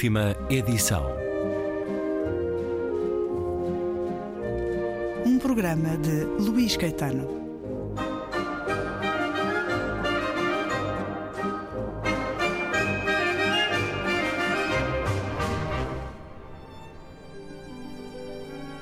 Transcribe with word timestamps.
Última 0.00 0.34
edição. 0.48 1.04
Um 5.26 5.38
programa 5.38 5.98
de 5.98 6.24
Luís 6.42 6.74
Caetano. 6.74 7.28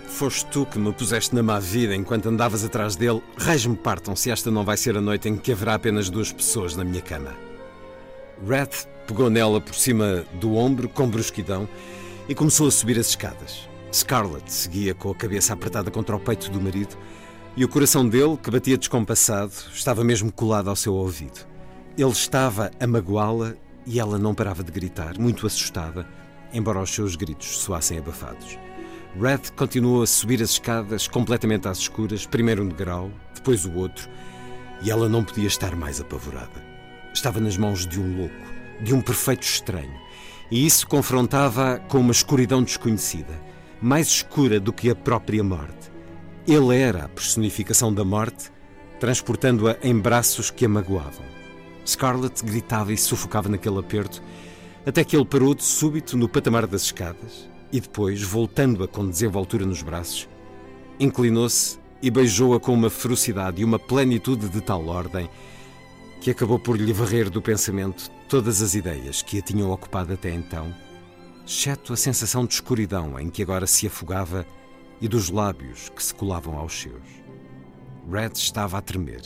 Foste 0.07 0.47
tu 0.53 0.67
que 0.67 0.79
me 0.79 0.93
puseste 0.93 1.35
na 1.35 1.43
má 1.43 1.59
vida 1.59 1.97
enquanto 1.97 2.29
andavas 2.29 2.65
atrás 2.65 2.95
dele. 2.95 3.21
Raios 3.37 3.67
me 3.67 3.77
partam 3.77 4.15
se 4.15 4.31
esta 4.31 4.53
não 4.53 4.65
vai 4.65 4.77
ser 4.77 4.97
a 4.97 5.01
noite 5.01 5.29
em 5.29 5.37
que 5.37 5.51
haverá 5.51 5.75
apenas 5.75 6.09
duas 6.09 6.31
pessoas 6.31 6.77
na 6.77 6.85
minha 6.85 7.03
cama. 7.03 7.48
Red 8.47 8.69
pegou 9.07 9.31
nela 9.31 9.61
por 9.61 9.75
cima 9.75 10.25
do 10.35 10.55
ombro 10.55 10.89
com 10.89 11.09
brusquidão 11.09 11.69
e 12.29 12.35
começou 12.35 12.69
a 12.69 12.71
subir 12.71 12.99
as 12.99 13.09
escadas. 13.09 13.69
Scarlett 13.93 14.53
seguia 14.53 14.95
com 14.95 15.11
a 15.11 15.15
cabeça 15.15 15.53
apertada 15.53 15.91
contra 15.91 16.15
o 16.15 16.21
peito 16.21 16.51
do 16.51 16.61
marido 16.61 16.97
e 17.57 17.65
o 17.65 17.69
coração 17.69 18.07
dele, 18.09 18.37
que 18.37 18.51
batia 18.51 18.79
descompassado, 18.79 19.53
estava 19.73 20.05
mesmo 20.05 20.31
colado 20.31 20.69
ao 20.69 20.77
seu 20.77 20.95
ouvido. 20.95 21.47
Ele 21.97 22.11
estava 22.11 22.71
a 22.79 22.87
magoá-la 22.87 23.55
e 23.85 23.99
ela 23.99 24.19
não 24.19 24.35
parava 24.35 24.63
de 24.63 24.71
gritar, 24.71 25.19
muito 25.19 25.47
assustada, 25.47 26.07
embora 26.53 26.81
os 26.81 26.95
seus 26.95 27.17
gritos 27.17 27.59
soassem 27.59 27.99
abafados. 27.99 28.59
Red 29.19 29.51
continuou 29.57 30.03
a 30.03 30.07
subir 30.07 30.43
as 30.43 30.51
escadas 30.51 31.09
completamente 31.09 31.67
às 31.67 31.79
escuras, 31.79 32.27
primeiro 32.27 32.63
um 32.63 32.69
degrau, 32.69 33.11
depois 33.35 33.65
o 33.65 33.75
outro, 33.75 34.09
e 34.83 34.91
ela 34.91 35.09
não 35.09 35.25
podia 35.25 35.49
estar 35.49 35.75
mais 35.75 36.01
apavorada. 36.01 36.68
Estava 37.19 37.41
nas 37.41 37.57
mãos 37.57 37.85
de 37.85 38.01
um 38.01 38.17
louco, 38.17 38.47
de 38.81 38.95
um 38.95 39.01
perfeito 39.01 39.43
estranho, 39.43 39.93
e 40.53 40.65
isso 40.65 40.87
confrontava 40.87 41.81
com 41.89 41.99
uma 41.99 42.13
escuridão 42.13 42.63
desconhecida, 42.63 43.43
mais 43.83 44.07
escura 44.07 44.61
do 44.61 44.73
que 44.73 44.89
a 44.89 44.95
própria 44.95 45.43
morte. 45.43 45.91
Ele 46.47 46.79
era 46.79 47.07
a 47.07 47.09
personificação 47.09 47.93
da 47.93 48.05
morte, 48.05 48.53
transportando-a 49.01 49.77
em 49.83 49.99
braços 49.99 50.49
que 50.49 50.65
a 50.65 50.69
magoavam. 50.69 51.27
Scarlett 51.85 52.45
gritava 52.45 52.93
e 52.93 52.97
sufocava 52.97 53.49
naquele 53.49 53.81
aperto, 53.81 54.23
até 54.87 55.03
que 55.03 55.17
ele 55.17 55.27
parou 55.27 55.57
de 55.57 55.65
súbito 55.65 56.17
no 56.17 56.29
patamar 56.29 56.69
das 56.69 56.83
escadas 56.83 57.51
e 57.73 57.81
depois, 57.81 58.23
voltando-a 58.23 58.87
com 58.87 59.09
desenvoltura 59.09 59.67
nos 59.67 59.83
braços, 59.83 60.29
inclinou-se 61.01 61.81
e 62.01 62.13
beijou-a 62.13 62.61
com 62.61 62.73
uma 62.73 62.89
ferocidade 62.89 63.61
e 63.61 63.65
uma 63.65 63.77
plenitude 63.77 64.49
de 64.49 64.61
tal 64.61 64.87
ordem 64.87 65.29
que 66.21 66.31
acabou 66.31 66.59
por 66.59 66.77
lhe 66.77 66.93
varrer 66.93 67.31
do 67.31 67.41
pensamento 67.41 68.11
todas 68.29 68.61
as 68.61 68.75
ideias 68.75 69.23
que 69.23 69.39
a 69.39 69.43
tinham 69.43 69.71
ocupado 69.71 70.13
até 70.13 70.31
então, 70.31 70.75
exceto 71.47 71.93
a 71.93 71.97
sensação 71.97 72.45
de 72.45 72.55
escuridão 72.55 73.19
em 73.19 73.31
que 73.31 73.43
agora 73.43 73.67
se 73.67 73.87
afogava 73.87 74.45
e 75.01 75.09
dos 75.09 75.31
lábios 75.31 75.89
que 75.89 76.03
se 76.03 76.15
colavam 76.15 76.59
aos 76.59 76.81
seus. 76.81 77.03
Red 78.11 78.33
estava 78.35 78.79
a 78.79 78.81
tremer, 78.81 79.23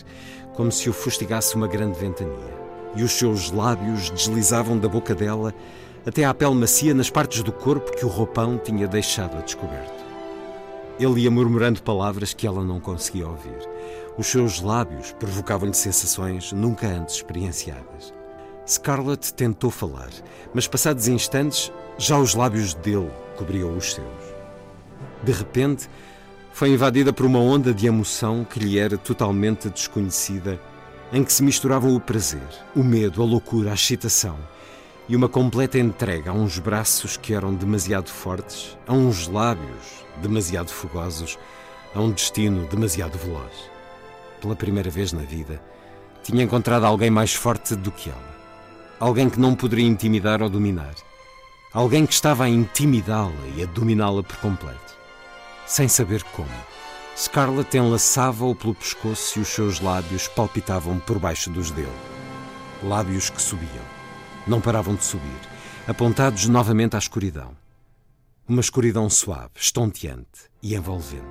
como 0.55 0.71
se 0.71 0.91
o 0.91 0.93
fustigasse 0.93 1.55
uma 1.55 1.67
grande 1.67 1.99
ventania, 1.99 2.62
e 2.95 3.03
os 3.03 3.12
seus 3.12 3.51
lábios 3.51 4.11
deslizavam 4.11 4.79
da 4.79 4.89
boca 4.89 5.15
dela 5.15 5.55
até 6.05 6.25
à 6.25 6.34
pele 6.34 6.55
macia 6.55 6.93
nas 6.93 7.11
partes 7.11 7.43
do 7.43 7.53
corpo 7.53 7.97
que 7.97 8.05
o 8.05 8.09
roupão 8.09 8.59
tinha 8.59 8.87
deixado 8.89 9.37
a 9.39 9.41
descoberto. 9.41 10.02
Ele 10.98 11.23
ia 11.23 11.31
murmurando 11.31 11.83
palavras 11.83 12.35
que 12.35 12.47
ela 12.47 12.62
não 12.62 12.79
conseguia 12.79 13.27
ouvir. 13.27 13.59
Os 14.17 14.27
seus 14.27 14.61
lábios 14.61 15.12
provocavam-lhe 15.12 15.75
sensações 15.75 16.53
nunca 16.53 16.87
antes 16.87 17.16
experienciadas. 17.16 18.12
Scarlett 18.66 19.34
tentou 19.34 19.71
falar, 19.71 20.11
mas 20.55 20.69
passados 20.69 21.09
instantes 21.09 21.72
já 21.99 22.19
os 22.19 22.34
lábios 22.34 22.75
dele 22.75 23.11
cobriam 23.37 23.77
os 23.77 23.93
seus. 23.93 24.06
De 25.22 25.33
repente, 25.33 25.89
foi 26.53 26.71
invadida 26.71 27.12
por 27.12 27.27
uma 27.27 27.39
onda 27.39 27.72
de 27.72 27.87
emoção 27.87 28.45
que 28.45 28.61
lhe 28.61 28.78
era 28.78 28.99
totalmente 28.99 29.69
desconhecida, 29.69 30.61
em 31.12 31.25
que 31.25 31.33
se 31.33 31.43
misturavam 31.43 31.95
o 31.95 32.00
prazer, 32.00 32.47
o 32.77 32.84
medo, 32.84 33.22
a 33.22 33.25
loucura, 33.25 33.71
a 33.71 33.75
excitação 33.75 34.39
e 35.09 35.17
uma 35.17 35.29
completa 35.29 35.79
entrega 35.79 36.31
a 36.31 36.35
uns 36.35 36.59
braços 36.59 37.17
que 37.17 37.35
eram 37.35 37.55
demasiado 37.55 38.09
fortes, 38.09 38.77
a 38.87 38.93
uns 38.93 39.27
lábios 39.27 40.05
demasiado 40.21 40.71
fogosos, 40.71 41.39
a 41.95 42.01
um 42.01 42.11
destino 42.11 42.67
demasiado 42.69 43.19
veloz. 43.19 43.71
Pela 44.41 44.55
primeira 44.57 44.91
vez 44.91 45.13
na 45.13 45.23
vida, 45.23 45.61
tinha 46.23 46.45
encontrado 46.45 46.85
alguém 46.85 47.11
mais 47.11 47.35
forte 47.35 47.75
do 47.75 47.91
que 47.91 48.11
ela. 48.11 48.33
Alguém 49.01 49.29
que 49.29 49.41
não 49.41 49.55
poderia 49.55 49.87
intimidar 49.87 50.43
ou 50.43 50.49
dominar. 50.49 50.95
Alguém 51.73 52.07
que 52.07 52.13
estava 52.13 52.45
a 52.45 52.49
intimidá-la 52.49 53.33
e 53.57 53.63
a 53.63 53.67
dominá-la 53.67 54.23
por 54.23 54.37
completo. 54.37 54.97
Sem 55.67 55.89
saber 55.89 56.23
como. 56.25 56.49
Scarlett 57.17 57.77
enlaçava-o 57.77 58.55
pelo 58.55 58.75
pescoço 58.75 59.39
e 59.39 59.43
os 59.43 59.49
seus 59.49 59.81
lábios 59.81 60.29
palpitavam 60.29 60.99
por 61.01 61.19
baixo 61.19 61.51
dos 61.51 61.71
dele. 61.71 61.93
Lábios 62.83 63.29
que 63.29 63.41
subiam 63.43 64.02
não 64.47 64.60
paravam 64.60 64.94
de 64.94 65.04
subir, 65.04 65.41
apontados 65.86 66.48
novamente 66.48 66.97
à 66.97 66.98
escuridão. 66.98 67.56
Uma 68.48 68.60
escuridão 68.60 69.08
suave, 69.08 69.53
estonteante 69.56 70.50
e 70.62 70.75
envolvente. 70.75 71.22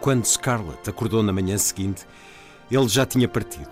Quando 0.00 0.26
Scarlett 0.26 0.90
acordou 0.90 1.22
na 1.22 1.32
manhã 1.32 1.56
seguinte, 1.56 2.06
ele 2.70 2.88
já 2.88 3.06
tinha 3.06 3.28
partido. 3.28 3.70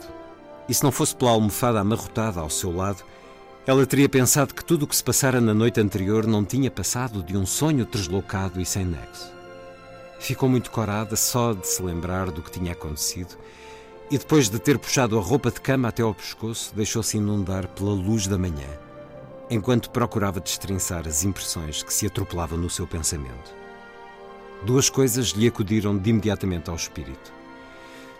E 0.68 0.74
se 0.74 0.84
não 0.84 0.92
fosse 0.92 1.14
pela 1.14 1.32
almofada 1.32 1.80
amarrotada 1.80 2.40
ao 2.40 2.48
seu 2.48 2.74
lado, 2.74 3.04
ela 3.66 3.86
teria 3.86 4.08
pensado 4.08 4.54
que 4.54 4.64
tudo 4.64 4.84
o 4.84 4.86
que 4.86 4.96
se 4.96 5.04
passara 5.04 5.40
na 5.40 5.52
noite 5.52 5.80
anterior 5.80 6.26
não 6.26 6.44
tinha 6.44 6.70
passado 6.70 7.22
de 7.22 7.36
um 7.36 7.44
sonho 7.44 7.84
deslocado 7.84 8.60
e 8.60 8.64
sem 8.64 8.84
nexo. 8.84 9.32
Ficou 10.18 10.48
muito 10.48 10.70
corada 10.70 11.16
só 11.16 11.52
de 11.52 11.66
se 11.66 11.82
lembrar 11.82 12.30
do 12.30 12.42
que 12.42 12.50
tinha 12.50 12.72
acontecido 12.72 13.36
e 14.12 14.18
depois 14.18 14.50
de 14.50 14.58
ter 14.58 14.78
puxado 14.78 15.18
a 15.18 15.22
roupa 15.22 15.50
de 15.50 15.58
cama 15.58 15.88
até 15.88 16.02
ao 16.02 16.14
pescoço, 16.14 16.74
deixou-se 16.76 17.16
inundar 17.16 17.66
pela 17.68 17.94
luz 17.94 18.26
da 18.26 18.36
manhã, 18.36 18.68
enquanto 19.48 19.88
procurava 19.88 20.38
destrinçar 20.38 21.08
as 21.08 21.24
impressões 21.24 21.82
que 21.82 21.94
se 21.94 22.06
atropelavam 22.06 22.58
no 22.58 22.68
seu 22.68 22.86
pensamento. 22.86 23.54
Duas 24.66 24.90
coisas 24.90 25.28
lhe 25.28 25.48
acudiram 25.48 25.96
de 25.96 26.10
imediatamente 26.10 26.68
ao 26.68 26.76
espírito. 26.76 27.32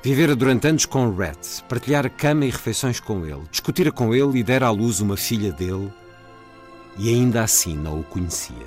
Vivera 0.03 0.35
durante 0.35 0.67
anos 0.67 0.87
com 0.87 1.15
Red, 1.15 1.37
partilhar 1.69 2.11
cama 2.11 2.47
e 2.47 2.51
refeições 2.51 2.99
com 2.99 3.27
ele, 3.27 3.43
discutira 3.51 3.93
com 3.93 4.15
ele 4.15 4.39
e 4.39 4.43
dera 4.43 4.69
à 4.69 4.71
luz 4.71 4.99
uma 5.01 5.19
filha 5.19 5.53
dele, 5.53 5.93
e 6.97 7.11
ainda 7.11 7.43
assim 7.43 7.77
não 7.77 8.01
o 8.01 8.05
conhecia. 8.05 8.67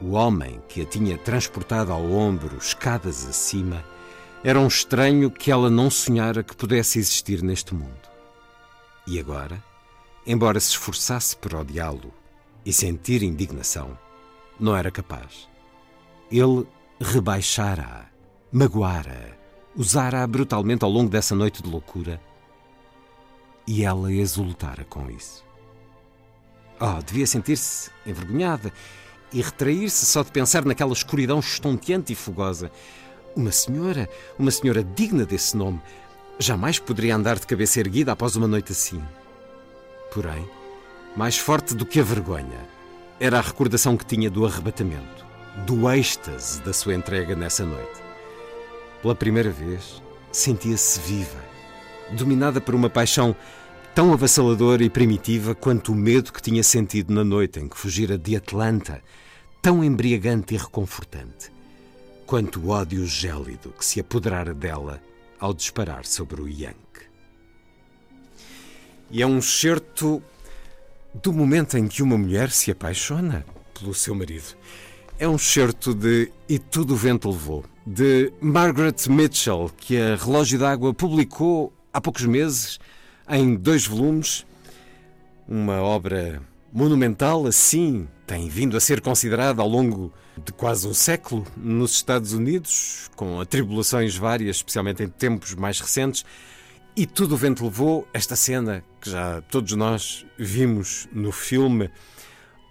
O 0.00 0.12
homem 0.12 0.58
que 0.68 0.80
a 0.80 0.86
tinha 0.86 1.18
transportado 1.18 1.92
ao 1.92 2.10
ombro, 2.10 2.56
escadas 2.56 3.26
acima, 3.26 3.84
era 4.46 4.60
um 4.60 4.68
estranho 4.68 5.28
que 5.28 5.50
ela 5.50 5.68
não 5.68 5.90
sonhara 5.90 6.40
que 6.40 6.54
pudesse 6.54 7.00
existir 7.00 7.42
neste 7.42 7.74
mundo. 7.74 8.08
E 9.04 9.18
agora, 9.18 9.60
embora 10.24 10.60
se 10.60 10.68
esforçasse 10.68 11.36
por 11.36 11.52
odiá-lo 11.52 12.14
e 12.64 12.72
sentir 12.72 13.24
indignação, 13.24 13.98
não 14.60 14.76
era 14.76 14.88
capaz. 14.88 15.48
Ele 16.30 16.64
rebaixara-a, 17.00 18.06
magoara-a, 18.52 19.34
usara-a 19.74 20.24
brutalmente 20.28 20.84
ao 20.84 20.92
longo 20.92 21.10
dessa 21.10 21.34
noite 21.34 21.60
de 21.60 21.68
loucura 21.68 22.22
e 23.66 23.82
ela 23.82 24.12
exultara 24.12 24.84
com 24.84 25.10
isso. 25.10 25.44
Oh, 26.78 27.02
devia 27.02 27.26
sentir-se 27.26 27.90
envergonhada 28.06 28.72
e 29.32 29.42
retrair-se 29.42 30.06
só 30.06 30.22
de 30.22 30.30
pensar 30.30 30.64
naquela 30.64 30.92
escuridão 30.92 31.40
estonteante 31.40 32.12
e 32.12 32.16
fogosa 32.16 32.70
uma 33.36 33.52
senhora, 33.52 34.08
uma 34.38 34.50
senhora 34.50 34.82
digna 34.82 35.26
desse 35.26 35.56
nome, 35.56 35.80
jamais 36.38 36.78
poderia 36.78 37.14
andar 37.14 37.38
de 37.38 37.46
cabeça 37.46 37.78
erguida 37.78 38.12
após 38.12 38.34
uma 38.34 38.48
noite 38.48 38.72
assim. 38.72 39.02
Porém, 40.12 40.48
mais 41.14 41.36
forte 41.36 41.74
do 41.74 41.84
que 41.84 42.00
a 42.00 42.02
vergonha, 42.02 42.66
era 43.20 43.38
a 43.38 43.42
recordação 43.42 43.96
que 43.96 44.06
tinha 44.06 44.30
do 44.30 44.46
arrebatamento, 44.46 45.24
do 45.66 45.90
êxtase 45.90 46.62
da 46.62 46.72
sua 46.72 46.94
entrega 46.94 47.36
nessa 47.36 47.64
noite. 47.64 48.00
Pela 49.02 49.14
primeira 49.14 49.50
vez, 49.50 50.02
sentia-se 50.32 50.98
viva, 51.00 51.44
dominada 52.12 52.60
por 52.60 52.74
uma 52.74 52.90
paixão 52.90 53.36
tão 53.94 54.12
avassaladora 54.12 54.84
e 54.84 54.90
primitiva 54.90 55.54
quanto 55.54 55.92
o 55.92 55.94
medo 55.94 56.32
que 56.32 56.42
tinha 56.42 56.62
sentido 56.62 57.12
na 57.12 57.24
noite 57.24 57.60
em 57.60 57.68
que 57.68 57.78
fugira 57.78 58.18
de 58.18 58.36
Atlanta, 58.36 59.02
tão 59.62 59.82
embriagante 59.82 60.54
e 60.54 60.58
reconfortante 60.58 61.55
quanto 62.26 62.60
o 62.60 62.68
ódio 62.70 63.06
gélido 63.06 63.72
que 63.78 63.84
se 63.84 64.00
apoderara 64.00 64.52
dela 64.52 65.00
ao 65.38 65.54
disparar 65.54 66.04
sobre 66.04 66.42
o 66.42 66.48
Yankee. 66.48 67.06
E 69.10 69.22
é 69.22 69.26
um 69.26 69.40
certo 69.40 70.20
do 71.14 71.32
momento 71.32 71.78
em 71.78 71.86
que 71.86 72.02
uma 72.02 72.18
mulher 72.18 72.50
se 72.50 72.70
apaixona 72.70 73.46
pelo 73.78 73.94
seu 73.94 74.14
marido. 74.14 74.56
É 75.18 75.28
um 75.28 75.38
certo 75.38 75.94
de 75.94 76.30
E 76.48 76.58
Tudo 76.58 76.94
o 76.94 76.96
Vento 76.96 77.30
Levou, 77.30 77.64
de 77.86 78.32
Margaret 78.40 78.96
Mitchell, 79.08 79.70
que 79.76 79.96
a 79.96 80.16
Relógio 80.16 80.58
d'Água 80.58 80.92
publicou 80.92 81.72
há 81.92 82.00
poucos 82.00 82.24
meses, 82.24 82.78
em 83.28 83.54
dois 83.54 83.86
volumes, 83.86 84.44
uma 85.48 85.80
obra 85.80 86.42
monumental 86.76 87.46
assim 87.46 88.06
tem 88.26 88.50
vindo 88.50 88.76
a 88.76 88.80
ser 88.80 89.00
considerada 89.00 89.62
ao 89.62 89.68
longo 89.68 90.12
de 90.44 90.52
quase 90.52 90.86
um 90.86 90.92
século 90.92 91.46
nos 91.56 91.92
Estados 91.92 92.34
Unidos, 92.34 93.10
com 93.16 93.40
atribulações 93.40 94.14
várias, 94.14 94.56
especialmente 94.56 95.02
em 95.02 95.08
tempos 95.08 95.54
mais 95.54 95.80
recentes. 95.80 96.22
E 96.94 97.06
tudo 97.06 97.34
o 97.34 97.38
vento 97.38 97.64
levou 97.64 98.06
esta 98.12 98.36
cena 98.36 98.84
que 99.00 99.08
já 99.08 99.40
todos 99.50 99.72
nós 99.72 100.26
vimos 100.38 101.08
no 101.12 101.32
filme 101.32 101.90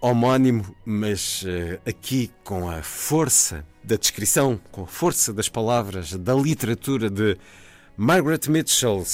homónimo, 0.00 0.64
mas 0.84 1.42
uh, 1.42 1.80
aqui 1.84 2.30
com 2.44 2.70
a 2.70 2.82
força 2.82 3.66
da 3.82 3.96
descrição, 3.96 4.60
com 4.70 4.84
a 4.84 4.86
força 4.86 5.32
das 5.32 5.48
palavras, 5.48 6.12
da 6.12 6.34
literatura 6.34 7.10
de 7.10 7.36
Margaret 7.96 8.42
Mitchell, 8.48 9.04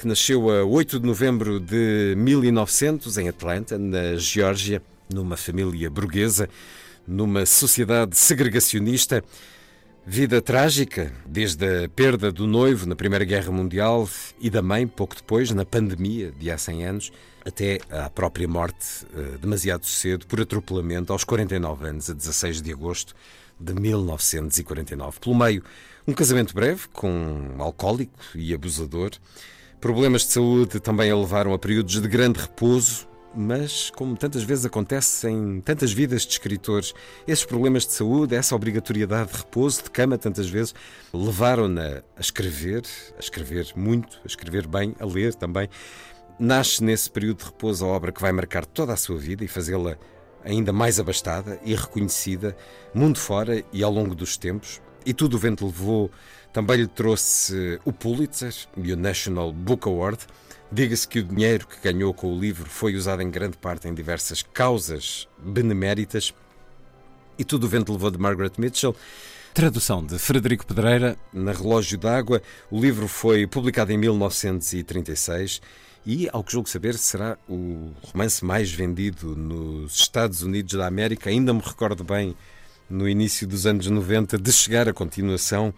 que 0.00 0.08
nasceu 0.08 0.48
a 0.48 0.64
8 0.64 0.98
de 0.98 1.06
novembro 1.06 1.60
de 1.60 2.14
1900 2.16 3.18
em 3.18 3.28
Atlanta, 3.28 3.76
na 3.76 4.16
Geórgia, 4.16 4.80
numa 5.12 5.36
família 5.36 5.90
burguesa, 5.90 6.48
numa 7.06 7.44
sociedade 7.44 8.16
segregacionista. 8.16 9.22
Vida 10.06 10.40
trágica, 10.40 11.12
desde 11.26 11.84
a 11.84 11.88
perda 11.90 12.32
do 12.32 12.46
noivo 12.46 12.86
na 12.86 12.96
Primeira 12.96 13.26
Guerra 13.26 13.52
Mundial 13.52 14.08
e 14.40 14.48
da 14.48 14.62
mãe, 14.62 14.86
pouco 14.86 15.14
depois, 15.14 15.50
na 15.50 15.66
pandemia 15.66 16.32
de 16.32 16.50
há 16.50 16.56
100 16.56 16.86
anos, 16.86 17.12
até 17.44 17.78
à 17.90 18.08
própria 18.08 18.48
morte, 18.48 19.06
eh, 19.14 19.36
demasiado 19.38 19.84
cedo, 19.84 20.26
por 20.26 20.40
atropelamento, 20.40 21.12
aos 21.12 21.24
49 21.24 21.86
anos, 21.86 22.08
a 22.08 22.14
16 22.14 22.62
de 22.62 22.72
agosto 22.72 23.14
de 23.60 23.74
1949. 23.74 25.20
Pelo 25.20 25.36
meio, 25.36 25.62
um 26.08 26.14
casamento 26.14 26.54
breve 26.54 26.88
com 26.90 27.10
um 27.10 27.62
alcoólico 27.62 28.18
e 28.34 28.54
abusador. 28.54 29.10
Problemas 29.80 30.26
de 30.26 30.32
saúde 30.32 30.78
também 30.78 31.10
a 31.10 31.16
levaram 31.16 31.54
a 31.54 31.58
períodos 31.58 32.02
de 32.02 32.06
grande 32.06 32.38
repouso, 32.38 33.08
mas, 33.34 33.88
como 33.88 34.14
tantas 34.14 34.42
vezes 34.42 34.66
acontece 34.66 35.26
em 35.26 35.58
tantas 35.62 35.90
vidas 35.90 36.26
de 36.26 36.32
escritores, 36.32 36.92
esses 37.26 37.46
problemas 37.46 37.86
de 37.86 37.94
saúde, 37.94 38.34
essa 38.34 38.54
obrigatoriedade 38.54 39.32
de 39.32 39.38
repouso, 39.38 39.84
de 39.84 39.90
cama, 39.90 40.18
tantas 40.18 40.50
vezes, 40.50 40.74
levaram-na 41.14 42.02
a 42.14 42.20
escrever, 42.20 42.82
a 43.16 43.20
escrever 43.20 43.72
muito, 43.74 44.20
a 44.22 44.26
escrever 44.26 44.66
bem, 44.66 44.94
a 45.00 45.06
ler 45.06 45.34
também. 45.34 45.66
Nasce 46.38 46.84
nesse 46.84 47.10
período 47.10 47.38
de 47.38 47.44
repouso 47.46 47.86
a 47.86 47.88
obra 47.88 48.12
que 48.12 48.20
vai 48.20 48.32
marcar 48.32 48.66
toda 48.66 48.92
a 48.92 48.98
sua 48.98 49.16
vida 49.16 49.42
e 49.42 49.48
fazê-la 49.48 49.96
ainda 50.44 50.74
mais 50.74 51.00
abastada 51.00 51.58
e 51.64 51.74
reconhecida, 51.74 52.54
mundo 52.92 53.18
fora 53.18 53.64
e 53.72 53.82
ao 53.82 53.90
longo 53.90 54.14
dos 54.14 54.36
tempos. 54.36 54.78
E 55.04 55.14
tudo 55.14 55.34
o 55.34 55.38
vento 55.38 55.66
levou, 55.66 56.10
também 56.52 56.78
lhe 56.78 56.86
trouxe 56.86 57.80
o 57.84 57.92
Pulitzer 57.92 58.54
e 58.76 58.92
o 58.92 58.96
National 58.96 59.52
Book 59.52 59.88
Award. 59.88 60.18
Diga-se 60.70 61.08
que 61.08 61.18
o 61.18 61.24
dinheiro 61.24 61.66
que 61.66 61.80
ganhou 61.80 62.14
com 62.14 62.32
o 62.32 62.38
livro 62.38 62.68
foi 62.68 62.94
usado 62.94 63.22
em 63.22 63.30
grande 63.30 63.56
parte 63.56 63.88
em 63.88 63.94
diversas 63.94 64.42
causas 64.42 65.28
beneméritas. 65.38 66.32
E 67.38 67.44
tudo 67.44 67.64
o 67.64 67.68
vento 67.68 67.92
levou 67.92 68.10
de 68.10 68.18
Margaret 68.18 68.52
Mitchell. 68.58 68.94
Tradução 69.54 70.04
de 70.04 70.18
Frederico 70.18 70.66
Pedreira. 70.66 71.16
Na 71.32 71.52
Relógio 71.52 71.98
d'Água. 71.98 72.40
O 72.70 72.80
livro 72.80 73.08
foi 73.08 73.46
publicado 73.46 73.90
em 73.90 73.98
1936 73.98 75.60
e, 76.06 76.28
ao 76.32 76.44
que 76.44 76.52
julgo 76.52 76.68
saber, 76.68 76.96
será 76.96 77.36
o 77.48 77.92
romance 78.02 78.44
mais 78.44 78.70
vendido 78.70 79.34
nos 79.34 79.96
Estados 79.96 80.42
Unidos 80.42 80.74
da 80.74 80.86
América. 80.86 81.30
Ainda 81.30 81.52
me 81.52 81.60
recordo 81.60 82.04
bem, 82.04 82.36
no 82.90 83.08
início 83.08 83.46
dos 83.46 83.66
anos 83.66 83.86
90, 83.86 84.36
de 84.36 84.52
chegar 84.52 84.88
à 84.88 84.92
continuação 84.92 85.72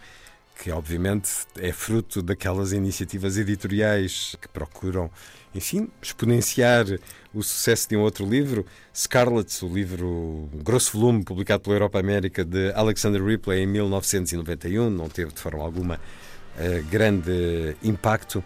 que 0.63 0.71
obviamente 0.71 1.29
é 1.57 1.71
fruto 1.71 2.21
daquelas 2.21 2.71
iniciativas 2.71 3.37
editoriais 3.37 4.35
que 4.39 4.47
procuram, 4.47 5.09
enfim, 5.53 5.89
exponenciar 6.01 6.85
o 7.33 7.41
sucesso 7.41 7.89
de 7.89 7.97
um 7.97 8.01
outro 8.01 8.25
livro, 8.25 8.65
Scarlet, 8.95 9.65
o 9.65 9.67
livro 9.67 10.49
grosso 10.63 10.97
volume 10.97 11.23
publicado 11.23 11.63
pela 11.63 11.75
Europa 11.75 11.99
América 11.99 12.45
de 12.45 12.71
Alexander 12.73 13.23
Ripley 13.23 13.63
em 13.63 13.67
1991, 13.67 14.89
não 14.89 15.09
teve 15.09 15.33
de 15.33 15.39
forma 15.39 15.63
alguma 15.63 15.95
uh, 15.95 16.83
grande 16.89 17.75
impacto. 17.83 18.43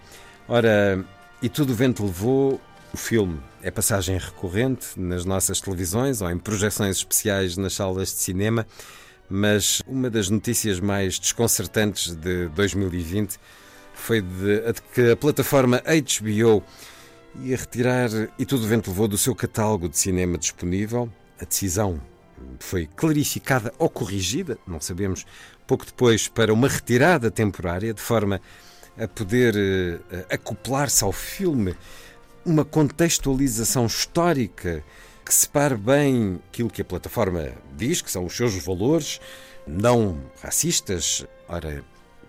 Ora, 0.48 1.06
e 1.42 1.50
tudo 1.50 1.74
o 1.74 1.76
vento 1.76 2.06
levou 2.06 2.60
o 2.98 3.00
filme 3.00 3.40
é 3.62 3.70
passagem 3.70 4.18
recorrente 4.18 5.00
nas 5.00 5.24
nossas 5.24 5.62
televisões 5.62 6.20
ou 6.20 6.32
em 6.32 6.38
projeções 6.40 6.98
especiais 6.98 7.56
nas 7.56 7.74
salas 7.74 8.08
de 8.08 8.16
cinema 8.16 8.66
mas 9.30 9.84
uma 9.86 10.10
das 10.10 10.32
notícias 10.32 10.80
mais 10.80 11.20
desconcertantes 11.20 12.16
de 12.16 12.48
2020 12.50 13.38
foi 13.94 14.20
de, 14.20 14.74
de 14.74 14.82
que 14.94 15.12
a 15.12 15.16
plataforma 15.16 15.80
HBO 15.80 16.64
ia 17.44 17.58
retirar 17.58 18.10
E 18.40 18.46
Tudo 18.48 18.64
o 18.64 18.68
Vento 18.68 18.90
Levou 18.90 19.08
do 19.08 19.18
seu 19.18 19.36
catálogo 19.36 19.88
de 19.88 19.98
cinema 19.98 20.36
disponível. 20.36 21.08
A 21.40 21.46
decisão 21.46 22.02
foi 22.60 22.88
clarificada 22.96 23.72
ou 23.78 23.92
corrigida, 23.92 24.58
não 24.66 24.82
sabemos, 24.82 25.24
pouco 25.68 25.86
depois, 25.86 26.28
para 26.28 26.52
uma 26.52 26.68
retirada 26.68 27.30
temporária, 27.30 27.94
de 27.94 28.02
forma 28.02 28.42
a 28.98 29.08
poder 29.08 29.56
uh, 29.56 30.26
acoplar-se 30.32 31.04
ao 31.04 31.12
filme 31.12 31.76
uma 32.48 32.64
contextualização 32.64 33.86
histórica 33.86 34.82
que 35.24 35.34
separe 35.34 35.76
bem 35.76 36.40
aquilo 36.48 36.70
que 36.70 36.82
a 36.82 36.86
plataforma 36.86 37.52
diz, 37.76 38.02
que 38.02 38.10
são 38.10 38.26
os 38.26 38.36
seus 38.36 38.56
valores, 38.64 39.20
não 39.68 40.18
racistas. 40.42 41.28
Ora, 41.50 41.84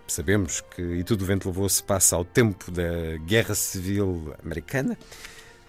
sabemos 0.05 0.61
que 0.75 0.81
E 0.81 1.03
Tudo 1.05 1.25
Vento 1.25 1.47
Levou 1.47 1.69
se 1.69 1.81
passa 1.81 2.17
ao 2.17 2.25
tempo 2.25 2.69
da 2.69 3.17
Guerra 3.25 3.55
Civil 3.55 4.35
Americana. 4.43 4.97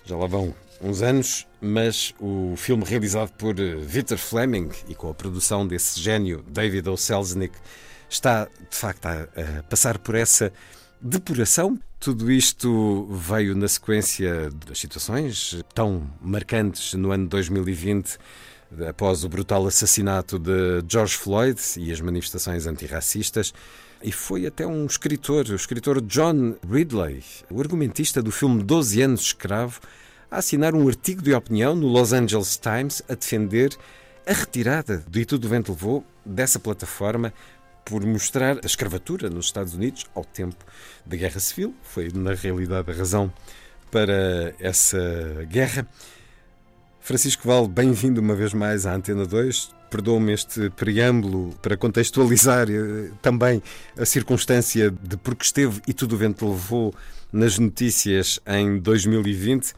Já 0.05 0.17
lá 0.17 0.27
vão 0.27 0.53
uns 0.83 1.01
anos, 1.01 1.47
mas 1.61 2.13
o 2.19 2.55
filme 2.57 2.85
realizado 2.85 3.31
por 3.35 3.55
Victor 3.55 4.19
Fleming 4.19 4.71
e 4.89 4.95
com 4.97 5.09
a 5.09 5.15
produção 5.15 5.65
desse 5.65 6.01
gênio 6.01 6.45
David 6.49 6.89
O. 6.89 6.97
Selznick 6.97 7.55
está, 8.09 8.47
de 8.47 8.77
facto, 8.77 9.07
a, 9.07 9.29
a 9.59 9.63
passar 9.63 9.99
por 9.99 10.17
essa 10.17 10.53
depuração. 11.01 11.79
Tudo 11.99 12.31
isto 12.31 13.07
veio 13.11 13.55
na 13.55 13.69
sequência 13.69 14.51
das 14.67 14.79
situações 14.79 15.63
tão 15.75 16.11
marcantes 16.21 16.95
no 16.95 17.11
ano 17.11 17.27
2020, 17.27 18.19
após 18.89 19.25
o 19.25 19.29
brutal 19.29 19.67
assassinato 19.67 20.39
de 20.39 20.83
George 20.89 21.17
Floyd 21.17 21.61
e 21.77 21.93
as 21.93 22.01
manifestações 22.01 22.67
antirracistas. 22.67 23.53
E 24.03 24.13
foi 24.13 24.47
até 24.47 24.67
um 24.67 24.87
escritor, 24.87 25.47
o 25.49 25.55
escritor 25.55 26.01
John 26.01 26.57
Ridley, 26.71 27.23
o 27.51 27.61
argumentista 27.61 28.23
do 28.23 28.33
filme 28.33 28.63
12 28.63 29.03
Anos 29.03 29.21
Escravo, 29.21 29.81
a 30.31 30.39
assinar 30.39 30.75
um 30.75 30.89
artigo 30.89 31.21
de 31.21 31.35
opinião 31.35 31.75
no 31.75 31.87
Los 31.87 32.13
Angeles 32.13 32.57
Times 32.57 33.03
a 33.09 33.15
defender 33.15 33.77
a 34.27 34.33
retirada 34.33 35.05
do 35.07 35.19
E 35.19 35.25
Tudo 35.25 35.45
o 35.45 35.49
Vento 35.49 35.73
Levou 35.73 36.05
dessa 36.25 36.59
plataforma 36.59 37.33
por 37.85 38.05
mostrar 38.05 38.59
a 38.63 38.67
escravatura 38.67 39.29
nos 39.29 39.47
Estados 39.47 39.75
Unidos 39.75 40.07
ao 40.15 40.25
tempo 40.25 40.65
da 41.05 41.17
Guerra 41.17 41.41
Civil. 41.41 41.75
Foi, 41.83 42.09
na 42.13 42.35
realidade, 42.35 42.91
a 42.91 42.95
razão 42.95 43.33
para 43.91 44.55
essa 44.59 44.99
guerra. 45.49 45.87
Francisco 47.01 47.47
Val, 47.49 47.67
bem-vindo 47.67 48.21
uma 48.21 48.35
vez 48.35 48.53
mais 48.55 48.87
à 48.87 48.95
Antena 48.95 49.27
2. 49.27 49.71
Perdoa-me 49.91 50.33
este 50.33 50.71
preâmbulo 50.71 51.53
para 51.61 51.77
contextualizar 51.77 52.71
eh, 52.71 53.11
também 53.21 53.61
a 53.99 54.05
circunstância 54.05 54.91
de 54.91 55.17
porque 55.17 55.45
esteve 55.45 55.81
e 55.89 55.93
tudo 55.93 56.15
o 56.15 56.19
vento 56.19 56.49
levou 56.49 56.95
nas 57.33 57.59
notícias 57.59 58.39
em 58.47 58.79
2020. 58.79 59.73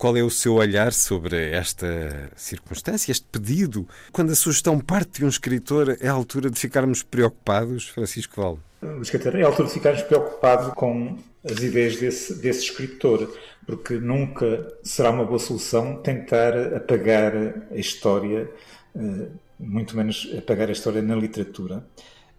Qual 0.00 0.16
é 0.16 0.22
o 0.22 0.30
seu 0.30 0.54
olhar 0.54 0.94
sobre 0.94 1.50
esta 1.50 2.30
circunstância, 2.34 3.12
este 3.12 3.26
pedido? 3.30 3.86
Quando 4.10 4.32
a 4.32 4.34
sugestão 4.34 4.80
parte 4.80 5.18
de 5.18 5.26
um 5.26 5.28
escritor, 5.28 5.94
é 6.00 6.08
a 6.08 6.12
altura 6.12 6.48
de 6.48 6.58
ficarmos 6.58 7.02
preocupados, 7.02 7.86
Francisco 7.86 8.40
Val? 8.40 8.58
É 8.80 9.42
a 9.42 9.46
altura 9.46 9.68
de 9.68 9.74
ficarmos 9.74 10.00
preocupados 10.00 10.72
com 10.72 11.18
as 11.44 11.62
ideias 11.62 11.98
desse, 11.98 12.40
desse 12.40 12.64
escritor, 12.64 13.30
porque 13.66 13.98
nunca 13.98 14.72
será 14.82 15.10
uma 15.10 15.22
boa 15.22 15.38
solução 15.38 15.96
tentar 15.96 16.56
apagar 16.74 17.34
a 17.70 17.76
história, 17.76 18.50
eh, 18.96 19.26
muito 19.58 19.94
menos 19.94 20.32
apagar 20.34 20.70
a 20.70 20.72
história 20.72 21.02
na 21.02 21.14
literatura. 21.14 21.84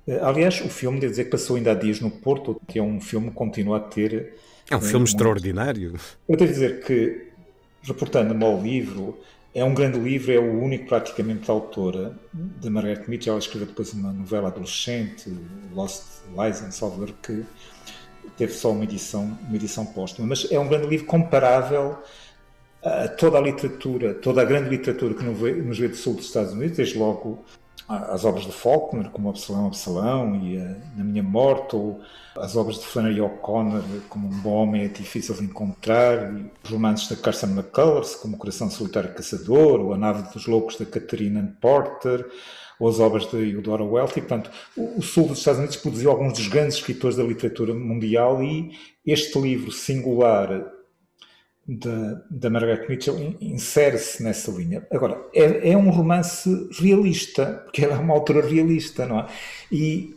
Eh, 0.08 0.20
aliás, 0.24 0.60
o 0.62 0.68
filme, 0.68 1.00
devo 1.00 1.12
dizer 1.12 1.26
que 1.26 1.30
passou 1.30 1.58
ainda 1.58 1.74
há 1.74 1.76
dias 1.76 2.00
no 2.00 2.10
Porto, 2.10 2.60
que 2.68 2.80
é 2.80 2.82
um 2.82 3.00
filme 3.00 3.30
que 3.30 3.36
continua 3.36 3.78
a 3.78 3.82
ter. 3.82 4.34
É 4.68 4.76
um 4.76 4.82
filme 4.82 5.06
extraordinário. 5.06 5.94
Eu 6.28 6.38
devo 6.38 6.52
dizer 6.52 6.84
que 6.84 7.30
reportando-me 7.84 8.44
ao 8.44 8.62
livro, 8.62 9.18
é 9.54 9.64
um 9.64 9.74
grande 9.74 10.00
livro, 10.00 10.32
é 10.32 10.40
o 10.40 10.62
único 10.62 10.88
praticamente 10.88 11.48
da 11.48 11.54
autora, 11.54 12.18
de 12.34 12.70
Margaret 12.70 13.04
Mitchell. 13.08 13.34
Ela 13.34 13.40
escreveu 13.40 13.68
depois 13.68 13.92
uma 13.94 14.14
novela 14.14 14.48
adolescente, 14.48 15.30
Lost 15.74 16.04
Lies 16.38 16.64
Salvador, 16.74 17.14
que 17.22 17.44
teve 18.38 18.54
só 18.54 18.72
uma 18.72 18.86
edição, 18.86 19.38
uma 19.48 19.56
edição 19.56 19.86
póstuma. 19.86 20.30
Mas 20.30 20.50
é 20.50 20.58
um 20.58 20.68
grande 20.68 20.88
livro 20.88 21.06
comparável 21.06 21.98
a 22.84 23.08
toda 23.10 23.38
a 23.38 23.42
literatura, 23.42 24.14
toda 24.14 24.42
a 24.42 24.46
grande 24.46 24.70
literatura 24.70 25.14
que 25.14 25.24
nos 25.24 25.78
veio 25.78 25.90
do 25.90 25.96
sul 25.96 26.16
dos 26.16 26.26
Estados 26.26 26.54
Unidos, 26.54 26.78
desde 26.78 26.98
logo 26.98 27.44
às 27.88 28.26
obras 28.26 28.46
de 28.46 28.52
Faulkner, 28.52 29.10
como 29.10 29.30
Absalão, 29.30 29.68
Absalão 29.68 30.36
e 30.36 30.58
a, 30.58 30.76
Na 30.96 31.04
Minha 31.04 31.24
Morte, 31.24 31.76
ou 31.76 32.00
as 32.38 32.56
obras 32.56 32.80
de 32.80 32.86
Flannery 32.86 33.20
O'Connor, 33.22 33.84
como 34.08 34.28
Um 34.28 34.42
Bom 34.42 34.54
Homem 34.54 34.84
é 34.84 34.88
Difícil 34.88 35.36
de 35.36 35.44
Encontrar, 35.44 36.34
e 36.34 36.52
os 36.64 36.70
romances 36.70 37.10
da 37.10 37.16
Carson 37.16 37.48
McCullers, 37.48 38.16
como 38.16 38.36
O 38.36 38.40
Coração 38.40 38.70
Solitário 38.70 39.14
Caçador, 39.14 39.82
ou 39.82 39.94
A 39.94 39.98
Nave 39.98 40.32
dos 40.34 40.48
Loucos, 40.48 40.78
da 40.78 40.86
Catherine 40.86 41.54
Porter, 41.60 42.26
ou 42.80 42.90
as 42.90 43.00
obras 43.00 43.30
de 43.30 43.38
Eudora 43.52 43.84
Welty. 43.84 44.22
Portanto, 44.22 44.50
o 44.76 45.02
sul 45.02 45.28
dos 45.28 45.38
Estados 45.38 45.60
Unidos 45.60 45.78
produziu 45.78 46.10
alguns 46.10 46.34
dos 46.34 46.48
grandes 46.48 46.78
escritores 46.78 47.16
da 47.16 47.24
literatura 47.24 47.74
mundial 47.74 48.42
e 48.42 48.72
este 49.06 49.40
livro 49.40 49.72
singular 49.72 50.72
da, 51.72 52.22
da 52.30 52.50
Margaret 52.50 52.86
Mitchell 52.90 53.36
insere-se 53.40 54.22
nessa 54.22 54.52
linha. 54.52 54.86
Agora, 54.92 55.22
é, 55.34 55.72
é, 55.72 55.78
um 55.78 55.90
romance 55.90 56.70
realista, 56.78 57.62
porque 57.64 57.86
ela 57.86 57.96
é 57.96 57.98
uma 57.98 58.14
autora 58.14 58.46
realista, 58.46 59.06
não 59.06 59.20
é? 59.22 59.28
E, 59.72 60.14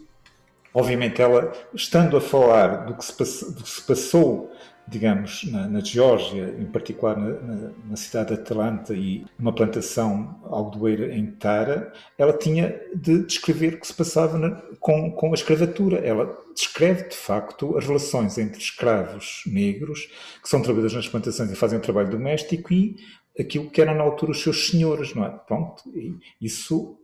obviamente, 0.72 1.22
ela, 1.22 1.52
estando 1.72 2.16
a 2.16 2.20
falar 2.20 2.86
do 2.86 2.94
que 2.94 3.04
se, 3.04 3.52
do 3.52 3.62
que 3.62 3.68
se 3.68 3.82
passou 3.82 4.50
digamos, 4.86 5.44
na, 5.50 5.66
na 5.66 5.80
Geórgia, 5.80 6.54
em 6.58 6.66
particular 6.66 7.16
na, 7.16 7.30
na, 7.40 7.70
na, 7.90 7.96
cidade 7.96 8.34
de 8.34 8.40
Atlanta 8.40 8.92
e 8.94 9.24
numa 9.38 9.52
plantação 9.52 10.38
algodoeira 10.44 11.14
em 11.14 11.26
Tara, 11.26 11.92
ela 12.18 12.32
tinha 12.32 12.80
de 12.94 13.24
descrever 13.24 13.74
o 13.74 13.80
que 13.80 13.86
se 13.86 13.94
passava 13.94 14.36
na, 14.36 14.50
com, 14.78 15.10
com 15.12 15.30
a 15.30 15.34
escravatura. 15.34 15.98
Ela 15.98 16.36
descreve, 16.54 17.08
de 17.08 17.16
facto, 17.16 17.76
as 17.78 17.86
relações 17.86 18.36
entre 18.36 18.58
escravos 18.58 19.42
negros, 19.46 20.08
que 20.42 20.48
são 20.48 20.60
trabalhadores 20.60 20.96
nas 20.96 21.08
plantações 21.08 21.50
e 21.50 21.56
fazem 21.56 21.78
o 21.78 21.82
trabalho 21.82 22.10
doméstico, 22.10 22.72
e 22.72 22.96
aquilo 23.38 23.70
que 23.70 23.80
eram 23.80 23.94
na 23.94 24.02
altura 24.02 24.32
os 24.32 24.42
seus 24.42 24.68
senhores, 24.68 25.14
não 25.14 25.24
é? 25.24 25.30
Pronto, 25.30 25.82
isso 26.40 26.98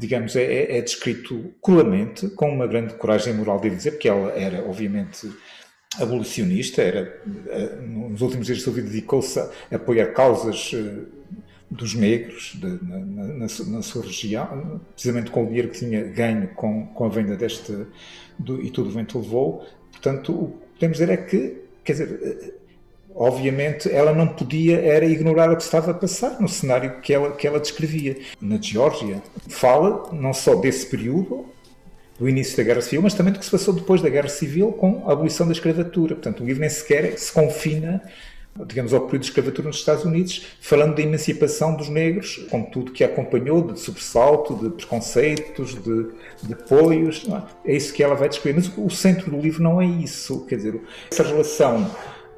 digamos, 0.00 0.34
é, 0.34 0.42
é, 0.42 0.78
é 0.78 0.80
descrito 0.80 1.52
colamente, 1.60 2.30
com 2.30 2.50
uma 2.50 2.66
grande 2.66 2.94
coragem 2.94 3.34
moral, 3.34 3.60
devo 3.60 3.76
dizer, 3.76 3.92
porque 3.92 4.08
ela 4.08 4.32
era, 4.32 4.66
obviamente, 4.66 5.30
abolicionista, 5.98 6.82
era, 6.82 7.20
eh, 7.48 7.76
nos 7.86 8.20
últimos 8.20 8.46
dias 8.46 8.58
da 8.58 8.64
sua 8.64 8.72
vida 8.74 8.88
dedicou-se 8.88 9.38
a 9.38 9.50
apoiar 9.72 10.12
causas 10.12 10.70
eh, 10.74 11.04
dos 11.70 11.94
negros 11.94 12.56
de, 12.56 12.66
na, 12.84 12.98
na, 12.98 13.46
na, 13.46 13.82
sua 13.82 14.02
região, 14.02 14.80
precisamente 14.92 15.30
com 15.30 15.44
o 15.44 15.46
dinheiro 15.46 15.68
que 15.68 15.78
tinha 15.78 16.02
ganho 16.04 16.48
com, 16.54 16.86
com 16.86 17.04
a 17.04 17.08
venda 17.08 17.36
deste, 17.36 17.86
do, 18.38 18.62
e 18.62 18.70
tudo 18.70 18.88
o 18.88 18.92
vento 18.92 19.18
levou. 19.18 19.66
Portanto, 19.90 20.32
o 20.32 20.48
que 20.48 20.74
podemos 20.74 20.98
dizer 20.98 21.12
é 21.12 21.16
que, 21.16 21.56
quer 21.84 21.92
dizer, 21.92 22.20
eh, 22.22 22.54
obviamente 23.14 23.90
ela 23.90 24.12
não 24.12 24.28
podia 24.28 24.80
era 24.80 25.04
ignorar 25.04 25.50
o 25.50 25.56
que 25.56 25.62
estava 25.62 25.90
a 25.90 25.94
passar 25.94 26.40
no 26.40 26.48
cenário 26.48 27.00
que 27.00 27.12
ela, 27.12 27.32
que 27.32 27.46
ela 27.46 27.58
descrevia. 27.58 28.16
Na 28.40 28.60
Geórgia, 28.60 29.22
fala 29.48 30.08
não 30.12 30.32
só 30.32 30.54
desse 30.54 30.86
período, 30.86 31.46
do 32.20 32.28
início 32.28 32.54
da 32.54 32.62
Guerra 32.62 32.82
Civil, 32.82 33.00
mas 33.00 33.14
também 33.14 33.32
do 33.32 33.38
que 33.38 33.44
se 33.46 33.50
passou 33.50 33.72
depois 33.72 34.02
da 34.02 34.10
Guerra 34.10 34.28
Civil 34.28 34.72
com 34.72 35.08
a 35.08 35.12
abolição 35.12 35.46
da 35.46 35.52
escravatura. 35.52 36.14
Portanto, 36.14 36.42
o 36.42 36.46
livro 36.46 36.60
nem 36.60 36.68
sequer 36.68 37.18
se 37.18 37.32
confina, 37.32 38.02
digamos, 38.66 38.92
ao 38.92 39.00
período 39.00 39.22
de 39.22 39.28
escravatura 39.28 39.68
nos 39.68 39.78
Estados 39.78 40.04
Unidos, 40.04 40.46
falando 40.60 40.94
da 40.96 41.00
emancipação 41.00 41.74
dos 41.74 41.88
negros, 41.88 42.46
com 42.50 42.62
tudo 42.62 42.92
que 42.92 43.02
acompanhou 43.02 43.72
de 43.72 43.80
sobressalto, 43.80 44.54
de 44.54 44.68
preconceitos, 44.68 45.70
de, 45.82 46.08
de. 46.42 46.52
É? 47.64 47.72
é? 47.72 47.74
isso 47.74 47.94
que 47.94 48.02
ela 48.02 48.14
vai 48.14 48.28
descrever. 48.28 48.60
Mas 48.60 48.70
o 48.76 48.90
centro 48.90 49.30
do 49.30 49.40
livro 49.40 49.62
não 49.62 49.80
é 49.80 49.86
isso. 49.86 50.44
Quer 50.44 50.56
dizer, 50.56 50.78
essa 51.10 51.22
relação 51.22 51.90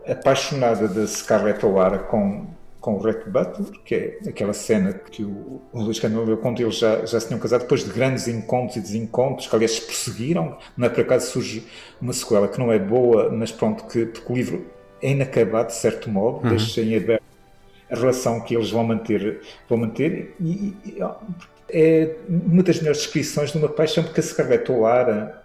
apaixonada 0.07 0.87
da 0.87 1.05
Scarlett 1.09 1.67
O'Hara 1.67 1.99
com 1.99 2.47
com 2.83 2.95
o 2.97 2.99
Rhett 2.99 3.31
Butler, 3.31 3.71
que 3.85 3.95
é 3.95 4.19
aquela 4.29 4.53
cena 4.53 4.93
que 4.93 5.23
o, 5.23 5.63
o 5.73 5.81
Luís 5.81 6.01
Cândido 6.01 6.37
conta, 6.39 6.61
eles 6.61 6.77
já, 6.77 7.07
já 7.07 7.19
se 7.21 7.29
tinham 7.29 7.39
casado 7.39 7.61
depois 7.61 7.85
de 7.85 7.93
grandes 7.93 8.27
encontros 8.27 8.77
e 8.77 8.81
desencontros, 8.81 9.47
que 9.47 9.55
aliás 9.55 9.71
se 9.77 9.83
perseguiram, 9.83 10.59
não 10.77 10.87
é 10.87 10.91
por 10.91 11.01
acaso 11.01 11.31
surge 11.31 11.65
uma 12.01 12.13
sequela 12.13 12.49
que 12.49 12.59
não 12.59 12.73
é 12.73 12.81
boa, 12.81 13.31
mas 13.31 13.53
pronto, 13.53 13.87
que, 13.87 14.05
porque 14.07 14.33
o 14.33 14.35
livro 14.35 14.67
é 15.01 15.13
inacabado 15.13 15.69
de 15.69 15.77
certo 15.77 16.11
modo, 16.11 16.43
uhum. 16.43 16.51
deixa 16.51 16.83
em 16.83 16.97
aberto 16.97 17.23
a 17.89 17.95
relação 17.95 18.41
que 18.41 18.57
eles 18.57 18.71
vão 18.71 18.83
manter, 18.83 19.41
vão 19.69 19.79
manter 19.79 20.35
e, 20.41 20.75
e 20.85 20.99
é 21.69 22.17
uma 22.29 22.65
das 22.65 22.81
melhores 22.81 22.99
descrições 23.03 23.53
de 23.53 23.59
uma 23.59 23.69
paixão, 23.69 24.03
porque 24.03 24.19
a 24.19 24.23
Scarlett 24.25 24.71
O'Hara, 24.73 25.41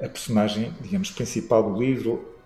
a 0.00 0.08
personagem, 0.08 0.72
digamos, 0.80 1.10
principal 1.10 1.72
do 1.72 1.78
livro, 1.78 2.36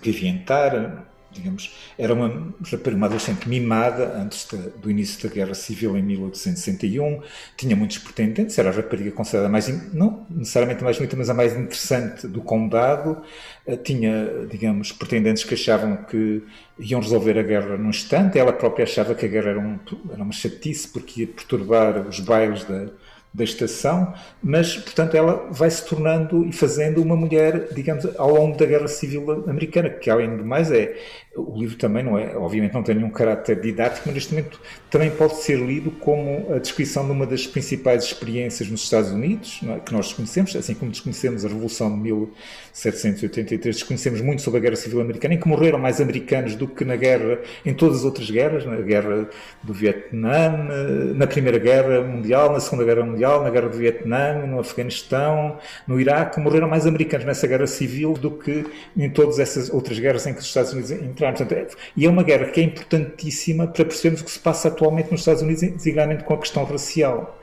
Vivian 0.00 0.38
Tara, 0.46 1.09
digamos, 1.32 1.74
era 1.98 2.12
uma 2.12 2.54
rapariga, 2.64 2.96
uma 2.96 3.06
adolescente 3.06 3.48
mimada 3.48 4.16
antes 4.16 4.46
de, 4.46 4.56
do 4.80 4.90
início 4.90 5.28
da 5.28 5.34
Guerra 5.34 5.54
Civil 5.54 5.96
em 5.96 6.02
1861, 6.02 7.22
tinha 7.56 7.76
muitos 7.76 7.98
pretendentes, 7.98 8.58
era 8.58 8.70
a 8.70 8.72
rapariga 8.72 9.10
considerada 9.12 9.48
mais, 9.48 9.68
não 9.92 10.26
necessariamente 10.28 10.82
mais 10.82 10.96
bonita, 10.96 11.16
mas 11.16 11.30
a 11.30 11.34
mais 11.34 11.56
interessante 11.56 12.26
do 12.26 12.40
condado, 12.40 13.22
eh, 13.66 13.76
tinha, 13.76 14.46
digamos, 14.50 14.92
pretendentes 14.92 15.44
que 15.44 15.54
achavam 15.54 15.96
que 15.96 16.42
iam 16.78 17.00
resolver 17.00 17.38
a 17.38 17.42
guerra 17.42 17.76
num 17.76 17.90
instante, 17.90 18.38
ela 18.38 18.52
própria 18.52 18.84
achava 18.84 19.14
que 19.14 19.26
a 19.26 19.28
guerra 19.28 19.50
era, 19.50 19.60
um, 19.60 19.78
era 20.12 20.22
uma 20.22 20.32
chatice 20.32 20.88
porque 20.88 21.22
ia 21.22 21.26
perturbar 21.26 22.06
os 22.08 22.20
bailes 22.20 22.64
da 22.64 22.88
da 23.32 23.44
estação, 23.44 24.12
mas, 24.42 24.76
portanto, 24.76 25.14
ela 25.14 25.46
vai 25.50 25.70
se 25.70 25.86
tornando 25.86 26.44
e 26.44 26.52
fazendo 26.52 27.00
uma 27.00 27.14
mulher, 27.14 27.68
digamos, 27.72 28.04
ao 28.18 28.30
longo 28.34 28.56
da 28.56 28.66
Guerra 28.66 28.88
Civil 28.88 29.44
Americana, 29.48 29.88
que 29.88 30.10
além 30.10 30.36
do 30.36 30.44
mais 30.44 30.70
é, 30.72 30.96
o 31.36 31.56
livro 31.56 31.76
também 31.76 32.02
não 32.02 32.18
é, 32.18 32.36
obviamente 32.36 32.74
não 32.74 32.82
tem 32.82 32.96
nenhum 32.96 33.10
caráter 33.10 33.60
didático, 33.60 34.02
mas 34.06 34.14
neste 34.14 34.34
momento 34.34 34.60
também 34.90 35.10
pode 35.10 35.36
ser 35.36 35.60
lido 35.60 35.92
como 35.92 36.52
a 36.52 36.58
descrição 36.58 37.06
de 37.06 37.12
uma 37.12 37.24
das 37.24 37.46
principais 37.46 38.02
experiências 38.02 38.68
nos 38.68 38.82
Estados 38.82 39.12
Unidos, 39.12 39.60
é? 39.62 39.78
que 39.78 39.92
nós 39.92 40.06
desconhecemos, 40.06 40.56
assim 40.56 40.74
como 40.74 40.90
desconhecemos 40.90 41.44
a 41.44 41.48
Revolução 41.48 41.88
de 41.88 42.00
1783, 42.00 43.76
desconhecemos 43.76 44.20
muito 44.20 44.42
sobre 44.42 44.58
a 44.58 44.62
Guerra 44.62 44.76
Civil 44.76 45.00
Americana, 45.00 45.34
em 45.34 45.38
que 45.38 45.46
morreram 45.46 45.78
mais 45.78 46.00
americanos 46.00 46.56
do 46.56 46.66
que 46.66 46.84
na 46.84 46.96
guerra, 46.96 47.38
em 47.64 47.72
todas 47.72 47.98
as 47.98 48.04
outras 48.04 48.28
guerras, 48.28 48.66
na 48.66 48.76
Guerra 48.76 49.28
do 49.62 49.72
Vietnã, 49.72 50.66
na 51.14 51.28
Primeira 51.28 51.58
Guerra 51.58 52.02
Mundial, 52.02 52.52
na 52.52 52.58
Segunda 52.58 52.84
Guerra 52.84 53.06
Mundial, 53.06 53.44
na 53.44 53.50
Guerra 53.50 53.68
do 53.68 53.78
Vietnã, 53.78 54.46
no 54.46 54.58
Afeganistão, 54.58 55.58
no 55.86 56.00
Iraque, 56.00 56.40
morreram 56.40 56.68
mais 56.68 56.88
americanos 56.88 57.24
nessa 57.24 57.46
Guerra 57.46 57.68
Civil 57.68 58.14
do 58.14 58.32
que 58.32 58.66
em 58.96 59.08
todas 59.08 59.38
essas 59.38 59.70
outras 59.70 59.96
guerras 59.98 60.26
em 60.26 60.34
que 60.34 60.40
os 60.40 60.46
Estados 60.46 60.72
Unidos 60.72 60.90
Portanto, 61.20 61.76
e 61.96 62.06
é 62.06 62.08
uma 62.08 62.22
guerra 62.22 62.46
que 62.46 62.60
é 62.60 62.64
importantíssima 62.64 63.66
para 63.66 63.84
percebermos 63.84 64.20
o 64.20 64.24
que 64.24 64.30
se 64.30 64.38
passa 64.38 64.68
atualmente 64.68 65.10
nos 65.10 65.20
Estados 65.20 65.42
Unidos, 65.42 65.62
designadamente 65.62 66.24
com 66.24 66.34
a 66.34 66.38
questão 66.38 66.64
racial. 66.64 67.38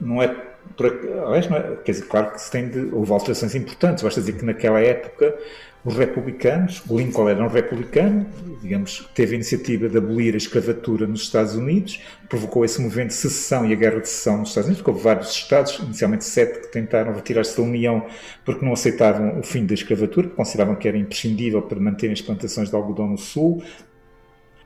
Não 0.00 0.22
é 0.22 0.28
por, 0.76 1.04
não 1.04 1.34
é, 1.34 1.76
quer 1.84 1.92
dizer, 1.92 2.06
claro 2.06 2.32
que 2.32 2.40
se 2.40 2.50
tem 2.50 2.68
de, 2.68 2.94
houve 2.94 3.12
alterações 3.12 3.54
importantes, 3.54 4.02
basta 4.02 4.20
dizer 4.20 4.34
que 4.34 4.44
naquela 4.44 4.80
época 4.80 5.34
os 5.84 5.96
republicanos, 5.96 6.82
Lincoln 6.90 7.28
era 7.28 7.42
um 7.42 7.48
republicano, 7.48 8.26
digamos, 8.60 9.08
teve 9.14 9.32
a 9.32 9.34
iniciativa 9.36 9.88
de 9.88 9.96
abolir 9.96 10.34
a 10.34 10.36
escravatura 10.36 11.06
nos 11.06 11.22
Estados 11.22 11.54
Unidos, 11.54 12.02
provocou 12.28 12.64
esse 12.64 12.80
movimento 12.80 13.08
de 13.08 13.14
secessão 13.14 13.66
e 13.66 13.72
a 13.72 13.76
guerra 13.76 14.00
de 14.00 14.08
secessão 14.08 14.38
nos 14.38 14.50
Estados 14.50 14.66
Unidos, 14.66 14.82
porque 14.82 14.90
houve 14.90 15.02
vários 15.02 15.30
estados, 15.30 15.78
inicialmente 15.78 16.24
sete, 16.24 16.60
que 16.60 16.68
tentaram 16.68 17.14
retirar-se 17.14 17.56
da 17.56 17.62
União 17.62 18.06
porque 18.44 18.64
não 18.64 18.72
aceitavam 18.72 19.38
o 19.38 19.42
fim 19.42 19.64
da 19.64 19.72
escravatura, 19.72 20.28
consideravam 20.28 20.76
que 20.76 20.86
era 20.86 20.98
imprescindível 20.98 21.62
para 21.62 21.80
manterem 21.80 22.12
as 22.12 22.20
plantações 22.20 22.68
de 22.68 22.76
algodão 22.76 23.08
no 23.08 23.18
Sul, 23.18 23.62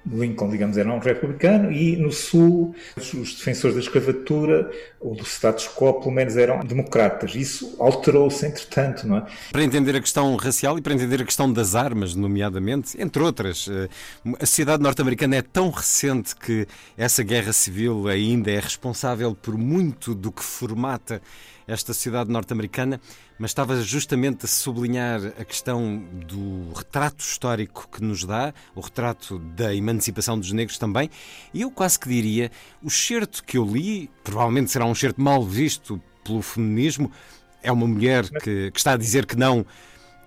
Lincoln, 0.07 0.51
digamos, 0.51 0.77
era 0.77 0.93
um 0.93 0.99
republicano 0.99 1.73
e 1.73 1.97
no 1.97 2.13
Sul 2.13 2.75
os 2.97 3.35
defensores 3.35 3.75
da 3.75 3.81
escravatura 3.81 4.71
ou 5.01 5.15
do 5.15 5.25
status 5.25 5.69
quo, 5.69 5.95
pelo 5.95 6.13
menos, 6.13 6.37
eram 6.37 6.61
democratas. 6.61 7.35
Isso 7.35 7.75
alterou-se, 7.79 8.47
entretanto, 8.47 9.07
não 9.07 9.19
é? 9.19 9.27
Para 9.51 9.65
entender 9.65 9.97
a 9.97 10.01
questão 10.01 10.35
racial 10.37 10.79
e 10.79 10.83
para 10.83 10.95
entender 10.95 11.23
a 11.23 11.25
questão 11.25 11.53
das 11.53 11.75
armas, 11.75 12.15
nomeadamente, 12.15 13.01
entre 13.01 13.23
outras, 13.23 13.69
eh, 13.71 13.89
a 14.41 14.47
sociedade 14.47 14.83
norte-americana 14.83 15.37
é 15.37 15.43
tão 15.43 15.71
recente 15.71 16.37
que 16.37 16.67
essa 16.97 17.23
guerra 17.23 17.53
civil 17.53 18.07
ainda 18.09 18.51
é 18.51 18.61
responsável 18.61 19.35
por 19.35 19.57
muito 19.57 20.15
do 20.15 20.31
que 20.31 20.43
formata 20.43 21.23
esta 21.67 21.93
sociedade 21.95 22.31
norte-americana, 22.31 23.01
mas 23.39 23.51
estava 23.51 23.81
justamente 23.83 24.45
a 24.45 24.49
sublinhar 24.49 25.21
a 25.39 25.45
questão 25.45 25.99
do 26.27 26.73
retrato 26.73 27.21
histórico 27.21 27.89
que 27.91 28.03
nos 28.03 28.25
dá, 28.25 28.53
o 28.75 28.81
retrato 28.81 29.39
da 29.39 29.75
emancipação 29.75 30.39
dos 30.39 30.53
negros 30.53 30.79
também, 30.79 31.11
e 31.53 31.63
eu 31.63 31.71
quase 31.71 31.99
que 31.99 32.09
diria, 32.09 32.51
o 32.83 32.91
certo 32.91 33.43
que 33.43 33.59
eu 33.59 33.65
li, 33.65 34.11
provavelmente 34.23 34.71
será 34.71 34.85
um 34.85 34.95
certo 34.95 35.21
mal 35.21 35.43
visto 35.43 36.01
pelo 36.23 36.43
feminismo, 36.43 37.11
é 37.63 37.73
uma 37.73 37.87
mulher 37.87 38.29
que, 38.29 38.71
que 38.71 38.79
está 38.79 38.93
a 38.93 38.97
dizer 38.97 39.27
que 39.27 39.37
não 39.37 39.67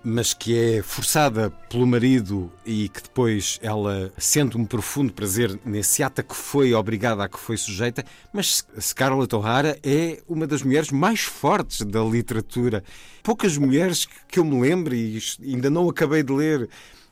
mas 0.08 0.32
que 0.32 0.58
é 0.58 0.82
forçada 0.82 1.50
pelo 1.68 1.86
marido 1.86 2.50
e 2.64 2.88
que 2.88 3.02
depois 3.02 3.58
ela 3.62 4.10
sente 4.16 4.56
um 4.56 4.64
profundo 4.64 5.12
prazer 5.12 5.58
nesse 5.64 6.02
ato 6.02 6.22
que 6.22 6.34
foi 6.34 6.72
obrigada, 6.72 7.24
a 7.24 7.28
que 7.28 7.38
foi 7.38 7.56
sujeita. 7.56 8.04
Mas 8.32 8.66
Scarlett 8.80 9.34
O'Hara 9.34 9.78
é 9.82 10.20
uma 10.26 10.46
das 10.46 10.62
mulheres 10.62 10.90
mais 10.90 11.20
fortes 11.20 11.82
da 11.84 12.02
literatura. 12.02 12.82
Poucas 13.22 13.58
mulheres 13.58 14.08
que 14.26 14.38
eu 14.38 14.44
me 14.44 14.60
lembro, 14.60 14.94
e 14.94 15.20
ainda 15.42 15.68
não 15.68 15.88
acabei 15.88 16.22
de 16.22 16.32
ler 16.32 16.68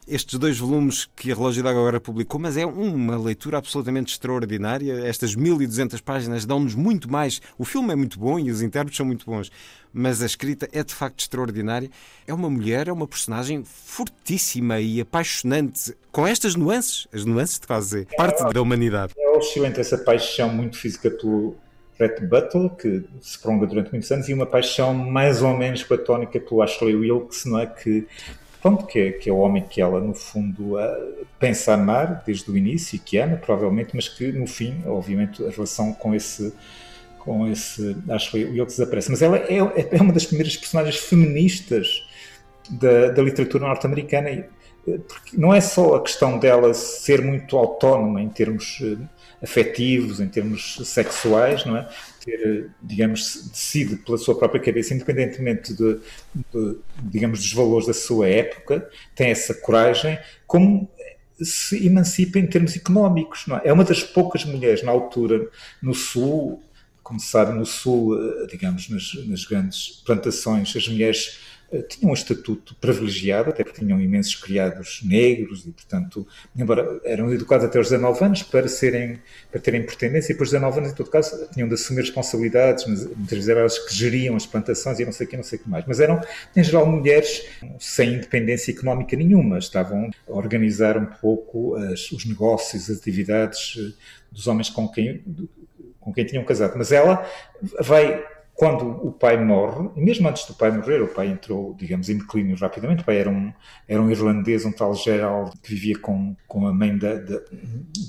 estes 0.07 0.39
dois 0.39 0.59
volumes 0.59 1.09
que 1.17 1.33
a 1.33 1.35
Relógio 1.35 1.63
d'Água 1.63 1.81
agora 1.81 2.01
publicou, 2.01 2.41
mas 2.41 2.57
é 2.57 2.65
uma 2.65 3.19
leitura 3.19 3.59
absolutamente 3.59 4.13
extraordinária. 4.13 5.05
Estas 5.07 5.35
1200 5.35 6.01
páginas 6.01 6.45
dão-nos 6.45 6.75
muito 6.75 7.11
mais. 7.11 7.41
O 7.59 7.65
filme 7.65 7.93
é 7.93 7.97
muito 7.97 8.19
bom 8.19 8.39
e 8.39 8.51
os 8.51 8.63
intérpretes 8.63 8.97
são 8.97 9.05
muito 9.05 9.27
bons, 9.27 9.51
mas 9.93 10.23
a 10.23 10.27
escrita 10.27 10.69
é 10.73 10.85
de 10.85 10.95
facto 10.95 11.21
extraordinária. 11.21 11.91
É 12.27 12.33
uma 12.33 12.49
mulher, 12.49 12.87
é 12.87 12.93
uma 12.93 13.09
personagem 13.09 13.65
fortíssima 13.65 14.79
e 14.81 15.01
apaixonante, 15.01 15.97
com 16.13 16.27
estas 16.27 16.55
nuances, 16.55 17.09
as 17.13 17.25
nuances 17.25 17.59
de 17.59 17.67
fazer 17.67 18.07
parte 18.17 18.53
da 18.53 18.63
humanidade. 18.63 19.13
É 19.19 19.31
oscilante 19.37 19.81
essa 19.81 19.99
paixão 19.99 20.49
muito 20.49 20.79
física 20.79 21.11
pelo 21.11 21.57
Brett 21.99 22.25
Butler, 22.25 22.71
que 22.77 23.05
se 23.21 23.39
prolonga 23.39 23.67
durante 23.67 23.91
muitos 23.91 24.11
anos, 24.13 24.29
e 24.29 24.35
uma 24.35 24.47
paixão 24.47 24.95
mais 24.95 25.43
ou 25.43 25.57
menos 25.57 25.83
platónica 25.83 26.39
pelo 26.39 26.63
Ashley 26.63 26.95
Wilkes, 26.95 27.45
não 27.47 27.59
é? 27.59 27.67
Que 27.67 28.07
pronto, 28.67 28.87
que 28.87 28.99
é, 28.99 29.13
que 29.13 29.31
é 29.31 29.33
o 29.33 29.37
homem 29.37 29.63
que 29.63 29.81
ela, 29.81 30.01
no 30.01 30.13
fundo, 30.13 30.75
pensa 31.39 31.75
amar 31.75 32.25
desde 32.27 32.51
o 32.51 32.57
início 32.57 32.97
e 32.97 32.99
que 32.99 33.17
ama, 33.17 33.37
provavelmente, 33.37 33.91
mas 33.95 34.09
que, 34.09 34.33
no 34.33 34.47
fim, 34.47 34.83
obviamente, 34.87 35.45
a 35.45 35.51
relação 35.51 35.93
com 35.93 36.15
esse 36.15 36.53
com 37.19 37.49
esse 37.49 37.97
Ashley 38.09 38.45
Wilkes 38.45 38.77
desaparece. 38.77 39.11
Mas 39.11 39.21
ela 39.21 39.37
é, 39.37 39.59
é 39.91 40.01
uma 40.01 40.13
das 40.13 40.25
primeiras 40.25 40.57
personagens 40.57 40.97
feministas 40.97 42.07
da, 42.71 43.09
da 43.09 43.21
literatura 43.21 43.67
norte-americana, 43.67 44.47
porque 45.09 45.37
não 45.37 45.53
é 45.53 45.61
só 45.61 45.97
a 45.97 46.03
questão 46.03 46.39
dela 46.39 46.73
ser 46.73 47.23
muito 47.23 47.57
autónoma 47.57 48.23
em 48.23 48.29
termos 48.29 48.79
uh, 48.81 49.09
afetivos, 49.47 50.21
em 50.21 50.29
termos 50.29 50.77
sexuais, 50.85 51.65
não 51.65 51.77
é? 51.77 51.89
ter, 52.25 52.71
digamos, 52.83 53.49
decide 53.53 53.97
pela 53.97 54.19
sua 54.19 54.37
própria 54.37 54.61
cabeça, 54.61 54.93
independentemente 54.93 55.73
de, 55.73 56.01
de, 56.35 56.79
digamos, 57.05 57.39
dos 57.39 57.53
valores 57.53 57.87
da 57.87 57.95
sua 57.95 58.29
época, 58.29 58.91
tem 59.15 59.31
essa 59.31 59.55
coragem, 59.55 60.19
como 60.47 60.91
se 61.41 61.87
emancipa 61.87 62.39
em 62.41 62.47
termos 62.47 62.75
económicos. 62.75 63.45
Não 63.47 63.59
é? 63.59 63.63
é 63.67 63.73
uma 63.73 63.85
das 63.85 64.03
poucas 64.03 64.45
mulheres 64.45 64.83
na 64.83 64.91
altura 64.91 65.49
no 65.81 65.95
Sul, 65.95 66.61
como 67.03 67.21
se 67.21 67.29
sabe, 67.29 67.53
no 67.53 67.65
Sul, 67.65 68.19
eh, 68.19 68.47
digamos, 68.51 68.89
nas, 68.89 69.15
nas 69.27 69.45
grandes 69.45 70.03
plantações, 70.05 70.75
as 70.75 70.89
mulheres 70.89 71.39
tinham 71.89 72.11
um 72.11 72.15
estatuto 72.15 72.77
privilegiado, 72.77 73.51
até 73.51 73.65
porque 73.65 73.81
tinham 73.81 74.01
imensos 74.01 74.35
criados 74.37 75.01
negros 75.03 75.67
e, 75.67 75.71
portanto, 75.71 76.27
embora 76.57 77.01
eram 77.05 77.33
educados 77.33 77.67
até 77.67 77.79
aos 77.79 77.89
19 77.91 78.25
anos 78.25 78.43
para, 78.45 78.69
serem, 78.69 79.19
para 79.51 79.61
terem 79.61 79.83
pertendência, 79.85 80.31
e 80.31 80.35
depois 80.35 80.51
dos 80.51 80.61
19 80.61 80.79
anos, 80.79 80.93
em 80.93 80.95
todo 80.95 81.11
caso, 81.11 81.49
tinham 81.53 81.67
de 81.69 81.75
assumir 81.75 82.03
responsabilidades, 82.03 82.87
muitas 82.87 83.31
vezes 83.31 83.49
eram 83.49 83.61
elas 83.61 83.79
que 83.79 83.95
geriam 83.95 84.37
as 84.37 84.47
plantações 84.47 85.01
e 85.01 85.05
não 85.05 85.13
sei 85.13 85.27
o 85.27 85.31
que, 85.31 85.37
não 85.37 85.45
sei 85.45 85.59
o 85.59 85.63
que 85.63 85.69
mais. 85.69 85.85
Mas 85.87 85.99
eram, 85.99 86.21
em 86.55 86.63
geral, 86.63 86.87
mulheres 86.87 87.47
sem 87.81 88.15
independência 88.15 88.71
económica 88.71 89.17
nenhuma, 89.17 89.59
estavam 89.59 90.11
a 90.29 90.33
organizar 90.33 90.97
um 90.97 91.07
pouco 91.07 91.75
as, 91.75 92.11
os 92.13 92.25
negócios, 92.25 92.89
as 92.89 92.99
atividades 92.99 93.77
eh, 93.79 93.93
dos 94.31 94.47
homens 94.47 94.71
com 94.71 94.89
quem, 94.89 95.25
com 96.01 96.13
quem 96.13 96.25
tinham 96.25 96.45
casado. 96.45 96.75
Mas 96.77 96.93
ela 96.93 97.29
vai 97.81 98.25
quando 98.57 98.87
o 99.07 99.13
pai 99.13 99.37
morre, 99.37 99.91
e 99.97 100.01
mesmo 100.01 100.27
antes 100.27 100.47
do 100.47 100.55
pai 100.55 100.71
morrer, 100.71 101.03
o 101.03 101.09
pai 101.09 101.29
entrou, 101.29 101.75
digamos, 101.75 102.09
em 102.09 102.17
declínio 102.17 102.57
rapidamente. 102.57 103.03
O 103.03 103.05
pai 103.05 103.19
era 103.19 103.29
um, 103.29 103.53
era 103.87 104.01
um 104.01 104.11
irlandês, 104.11 104.65
um 104.65 104.73
tal 104.73 104.95
Gerald, 104.95 105.53
que 105.63 105.71
vivia 105.75 105.99
com, 105.99 106.35
com 106.49 106.67
a 106.67 106.73
mãe 106.73 106.97
da, 106.97 107.17
da, 107.17 107.39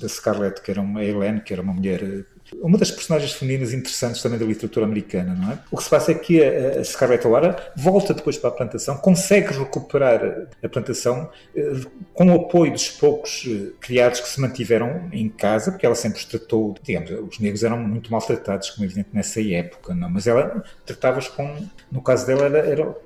da 0.00 0.08
Scarlett, 0.08 0.62
que 0.62 0.70
era 0.70 0.80
uma 0.80 1.04
Helene, 1.04 1.42
que 1.42 1.52
era 1.52 1.60
uma 1.60 1.74
mulher 1.74 2.24
uma 2.56 2.78
das 2.78 2.90
personagens 2.90 3.32
femininas 3.32 3.72
interessantes 3.72 4.22
também 4.22 4.38
da 4.38 4.44
literatura 4.44 4.86
americana, 4.86 5.34
não 5.34 5.52
é? 5.52 5.58
O 5.70 5.76
que 5.76 5.84
se 5.84 5.90
passa 5.90 6.12
é 6.12 6.14
que 6.14 6.42
a, 6.42 6.82
Scarlett 6.84 7.26
O'Hara 7.26 7.72
volta 7.76 8.14
depois 8.14 8.36
para 8.36 8.50
a 8.50 8.52
plantação, 8.52 8.96
consegue 8.98 9.52
recuperar 9.52 10.48
a 10.62 10.68
plantação 10.68 11.30
eh, 11.54 11.72
com 12.14 12.26
o 12.26 12.34
apoio 12.34 12.72
dos 12.72 12.88
poucos 12.88 13.44
eh, 13.46 13.72
criados 13.80 14.20
que 14.20 14.28
se 14.28 14.40
mantiveram 14.40 15.08
em 15.12 15.28
casa, 15.28 15.70
porque 15.70 15.86
ela 15.86 15.94
sempre 15.94 16.18
os 16.18 16.24
tratou, 16.24 16.74
digamos, 16.82 17.10
os 17.10 17.38
negros 17.38 17.62
eram 17.62 17.78
muito 17.78 18.10
maltratados, 18.10 18.70
como 18.70 18.84
é 18.84 18.86
evidente 18.86 19.10
nessa 19.12 19.40
época, 19.42 19.94
não? 19.94 20.08
Mas 20.08 20.26
ela 20.26 20.62
tratava-os 20.84 21.28
com, 21.28 21.66
no 21.90 22.02
caso 22.02 22.26
dela, 22.26 22.44
era, 22.44 22.58
era 22.58 22.96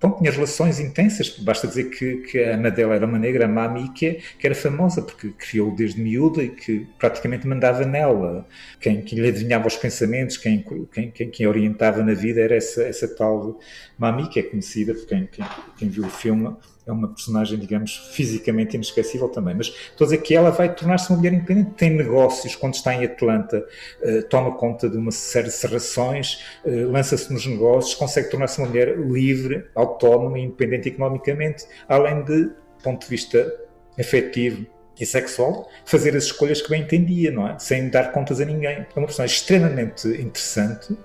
Bom, 0.00 0.12
tinha 0.12 0.30
relações 0.30 0.78
intensas, 0.78 1.30
basta 1.40 1.66
dizer 1.66 1.90
que, 1.90 2.18
que 2.18 2.38
a 2.38 2.54
Ana 2.54 2.70
dela 2.70 2.94
era 2.94 3.04
uma 3.04 3.18
negra, 3.18 3.48
Mami, 3.48 3.92
que, 3.92 4.20
que 4.38 4.46
era 4.46 4.54
famosa 4.54 5.02
porque 5.02 5.30
criou 5.30 5.74
desde 5.74 6.00
miúda 6.00 6.40
e 6.40 6.50
que 6.50 6.86
praticamente 6.96 7.48
mandava 7.48 7.84
nela. 7.84 8.46
Quem, 8.80 9.02
quem 9.02 9.18
lhe 9.18 9.28
adivinhava 9.28 9.66
os 9.66 9.76
pensamentos, 9.76 10.36
quem, 10.36 10.64
quem, 10.92 11.10
quem, 11.10 11.30
quem 11.30 11.46
orientava 11.48 12.04
na 12.04 12.14
vida 12.14 12.40
era 12.40 12.54
essa, 12.54 12.84
essa 12.84 13.08
tal 13.08 13.58
Mami, 13.98 14.28
que 14.28 14.38
é 14.38 14.42
conhecida 14.44 14.94
por 14.94 15.04
quem, 15.04 15.26
quem, 15.26 15.44
quem 15.76 15.88
viu 15.88 16.06
o 16.06 16.10
filme 16.10 16.54
é 16.88 16.92
uma 16.92 17.08
personagem, 17.08 17.58
digamos, 17.58 17.96
fisicamente 18.12 18.76
inesquecível 18.76 19.28
também. 19.28 19.54
Mas 19.54 19.66
estou 19.66 20.04
a 20.04 20.08
dizer 20.08 20.18
que 20.18 20.34
ela 20.34 20.50
vai 20.50 20.74
tornar-se 20.74 21.10
uma 21.10 21.18
mulher 21.18 21.32
independente, 21.32 21.70
tem 21.72 21.90
negócios, 21.90 22.56
quando 22.56 22.74
está 22.74 22.94
em 22.94 23.04
Atlanta, 23.04 23.66
uh, 24.02 24.22
toma 24.24 24.52
conta 24.56 24.88
de 24.88 24.96
uma 24.96 25.10
série 25.10 25.48
de 25.48 25.54
serrações, 25.54 26.44
uh, 26.64 26.90
lança-se 26.90 27.32
nos 27.32 27.46
negócios, 27.46 27.94
consegue 27.94 28.30
tornar-se 28.30 28.58
uma 28.58 28.68
mulher 28.68 28.98
livre, 28.98 29.66
autónoma 29.74 30.38
e 30.38 30.42
independente 30.42 30.88
economicamente, 30.88 31.66
além 31.88 32.24
de, 32.24 32.44
do 32.44 32.54
ponto 32.82 33.02
de 33.02 33.08
vista 33.08 33.54
afetivo, 33.98 34.66
e 35.00 35.06
sexual, 35.06 35.68
fazer 35.84 36.16
as 36.16 36.24
escolhas 36.24 36.60
que 36.60 36.68
bem 36.68 36.82
entendia, 36.82 37.30
não 37.30 37.46
é? 37.46 37.58
Sem 37.58 37.88
dar 37.88 38.10
contas 38.12 38.40
a 38.40 38.44
ninguém. 38.44 38.78
É 38.78 38.86
uma 38.96 39.06
personagem 39.06 39.36
extremamente 39.36 40.08
interessante. 40.08 40.96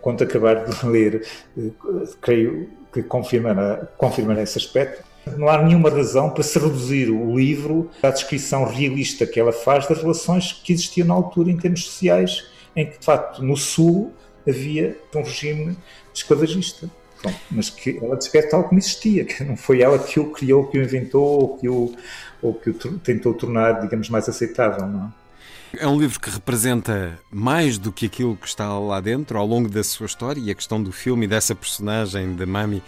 Quando 0.00 0.24
acabar 0.24 0.64
de 0.64 0.86
ler, 0.86 1.26
eh, 1.56 1.70
creio 2.20 2.70
que 2.92 3.02
confirmará, 3.02 3.86
confirmará 3.96 4.42
esse 4.42 4.58
aspecto. 4.58 5.04
Não 5.36 5.48
há 5.48 5.62
nenhuma 5.62 5.90
razão 5.90 6.30
para 6.30 6.42
se 6.42 6.58
reduzir 6.58 7.10
o 7.10 7.36
livro 7.36 7.90
à 8.02 8.10
descrição 8.10 8.64
realista 8.64 9.26
que 9.26 9.38
ela 9.38 9.52
faz 9.52 9.86
das 9.86 9.98
relações 9.98 10.52
que 10.52 10.72
existiam 10.72 11.06
na 11.06 11.14
altura 11.14 11.50
em 11.50 11.56
termos 11.56 11.84
sociais, 11.84 12.46
em 12.74 12.86
que, 12.86 12.98
de 12.98 13.04
facto, 13.04 13.42
no 13.42 13.56
Sul 13.56 14.12
havia 14.48 14.96
um 15.14 15.22
regime 15.22 15.76
esclavagista. 16.14 16.90
Bom, 17.22 17.34
mas 17.50 17.68
que 17.68 17.98
ela 18.00 18.16
descreve 18.16 18.48
tal 18.48 18.62
como 18.64 18.78
existia, 18.78 19.24
que 19.24 19.42
não 19.42 19.56
foi 19.56 19.82
ela 19.82 19.98
que 19.98 20.20
o 20.20 20.30
criou, 20.30 20.68
que 20.68 20.78
o 20.78 20.82
inventou 20.82 21.40
ou 21.40 21.58
que 21.58 21.68
o, 21.68 21.92
ou 22.40 22.54
que 22.54 22.70
o 22.70 22.98
tentou 22.98 23.34
tornar, 23.34 23.80
digamos, 23.80 24.08
mais 24.08 24.28
aceitável, 24.28 24.86
não 24.86 25.06
é? 25.06 25.28
É 25.76 25.86
um 25.86 26.00
livro 26.00 26.18
que 26.18 26.30
representa 26.30 27.18
mais 27.30 27.76
do 27.76 27.92
que 27.92 28.06
aquilo 28.06 28.36
que 28.36 28.46
está 28.46 28.78
lá 28.78 29.00
dentro 29.00 29.36
ao 29.36 29.46
longo 29.46 29.68
da 29.68 29.84
sua 29.84 30.06
história 30.06 30.40
e 30.40 30.50
a 30.50 30.54
questão 30.54 30.82
do 30.82 30.90
filme 30.90 31.26
e 31.26 31.28
dessa 31.28 31.54
personagem 31.54 32.34
de 32.34 32.46
Mami 32.46 32.82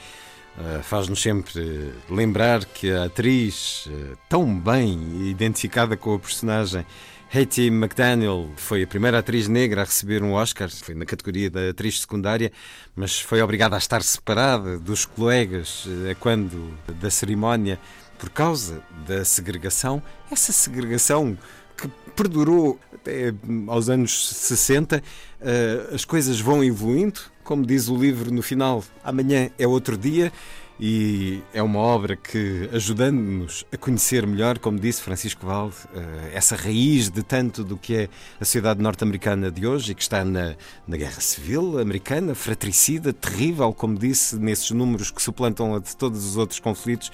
faz-nos 0.82 1.20
sempre 1.22 1.92
lembrar 2.08 2.64
que 2.64 2.90
a 2.90 3.04
atriz, 3.04 3.86
uh, 3.86 4.16
tão 4.28 4.58
bem 4.58 5.28
identificada 5.28 5.96
com 5.96 6.14
a 6.14 6.18
personagem, 6.18 6.84
Hattie 7.32 7.68
McDaniel 7.68 8.50
foi 8.56 8.82
a 8.82 8.86
primeira 8.86 9.20
atriz 9.20 9.46
negra 9.46 9.82
a 9.82 9.84
receber 9.84 10.22
um 10.22 10.32
Oscar, 10.32 10.68
foi 10.68 10.94
na 10.94 11.06
categoria 11.06 11.48
da 11.48 11.70
atriz 11.70 12.00
secundária, 12.00 12.50
mas 12.94 13.20
foi 13.20 13.40
obrigada 13.40 13.76
a 13.76 13.78
estar 13.78 14.02
separada 14.02 14.78
dos 14.78 15.04
colegas 15.04 15.86
uh, 15.86 16.14
quando 16.18 16.76
da 17.00 17.10
cerimónia 17.10 17.78
por 18.18 18.30
causa 18.30 18.82
da 19.06 19.24
segregação. 19.24 20.02
Essa 20.30 20.52
segregação 20.52 21.38
que 21.76 21.88
perdurou 22.14 22.78
até 23.00 23.32
aos 23.66 23.88
anos 23.88 24.28
60. 24.28 25.02
Eh, 25.40 25.90
as 25.94 26.04
coisas 26.04 26.38
vão 26.38 26.62
evoluindo, 26.62 27.20
como 27.50 27.66
diz 27.66 27.88
o 27.88 27.96
livro 27.96 28.30
no 28.30 28.42
final, 28.42 28.84
amanhã 29.02 29.50
é 29.58 29.66
outro 29.66 29.98
dia. 29.98 30.32
E 30.78 31.42
é 31.52 31.60
uma 31.60 31.80
obra 31.80 32.14
que, 32.14 32.70
ajudando-nos 32.72 33.66
a 33.72 33.76
conhecer 33.76 34.24
melhor, 34.24 34.60
como 34.60 34.78
disse 34.78 35.02
Francisco 35.02 35.44
Valde, 35.44 35.74
eh, 35.92 36.30
essa 36.32 36.54
raiz 36.54 37.10
de 37.10 37.24
tanto 37.24 37.64
do 37.64 37.76
que 37.76 37.96
é 37.96 38.08
a 38.40 38.44
sociedade 38.44 38.80
norte-americana 38.80 39.50
de 39.50 39.66
hoje 39.66 39.90
e 39.90 39.94
que 39.96 40.00
está 40.00 40.24
na, 40.24 40.54
na 40.86 40.96
guerra 40.96 41.20
civil 41.20 41.80
americana, 41.80 42.36
fratricida, 42.36 43.12
terrível, 43.12 43.74
como 43.74 43.98
disse, 43.98 44.36
nesses 44.36 44.70
números 44.70 45.10
que 45.10 45.20
suplantam 45.20 45.74
a 45.74 45.80
de 45.80 45.96
todos 45.96 46.24
os 46.24 46.36
outros 46.36 46.60
conflitos, 46.60 47.10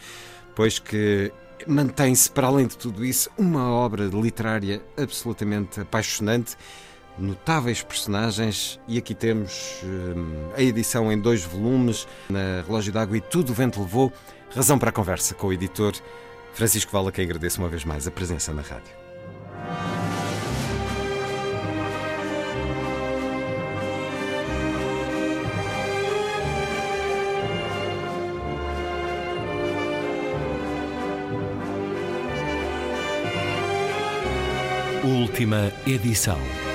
pois 0.55 0.79
que 0.79 1.33
mantém-se, 1.67 2.31
para 2.31 2.49
além 2.49 2.67
de 2.67 2.77
tudo 2.77 3.03
isso, 3.05 3.31
uma 3.39 3.71
obra 3.71 4.05
literária 4.05 4.83
absolutamente 4.99 5.81
apaixonante, 5.81 6.57
notáveis 7.19 7.83
personagens, 7.83 8.79
e 8.87 8.99
aqui 8.99 9.15
temos 9.15 9.81
hum, 9.85 10.51
a 10.57 10.63
edição 10.63 11.11
em 11.11 11.19
dois 11.19 11.45
volumes, 11.45 12.07
na 12.29 12.63
Relógio 12.67 12.93
d'Água 12.93 13.17
e 13.17 13.21
Tudo 13.21 13.51
o 13.51 13.55
Vento 13.55 13.81
Levou. 13.81 14.13
Razão 14.55 14.79
para 14.79 14.91
a 14.91 14.93
conversa 14.93 15.35
com 15.35 15.49
o 15.49 15.53
editor 15.53 15.93
Francisco 16.53 16.93
Vala, 16.93 17.13
que 17.13 17.21
agradeço 17.21 17.61
uma 17.61 17.69
vez 17.69 17.85
mais 17.85 18.07
a 18.07 18.11
presença 18.11 18.53
na 18.53 18.63
rádio. 18.63 18.95
Última 35.05 35.73
edição. 35.87 36.66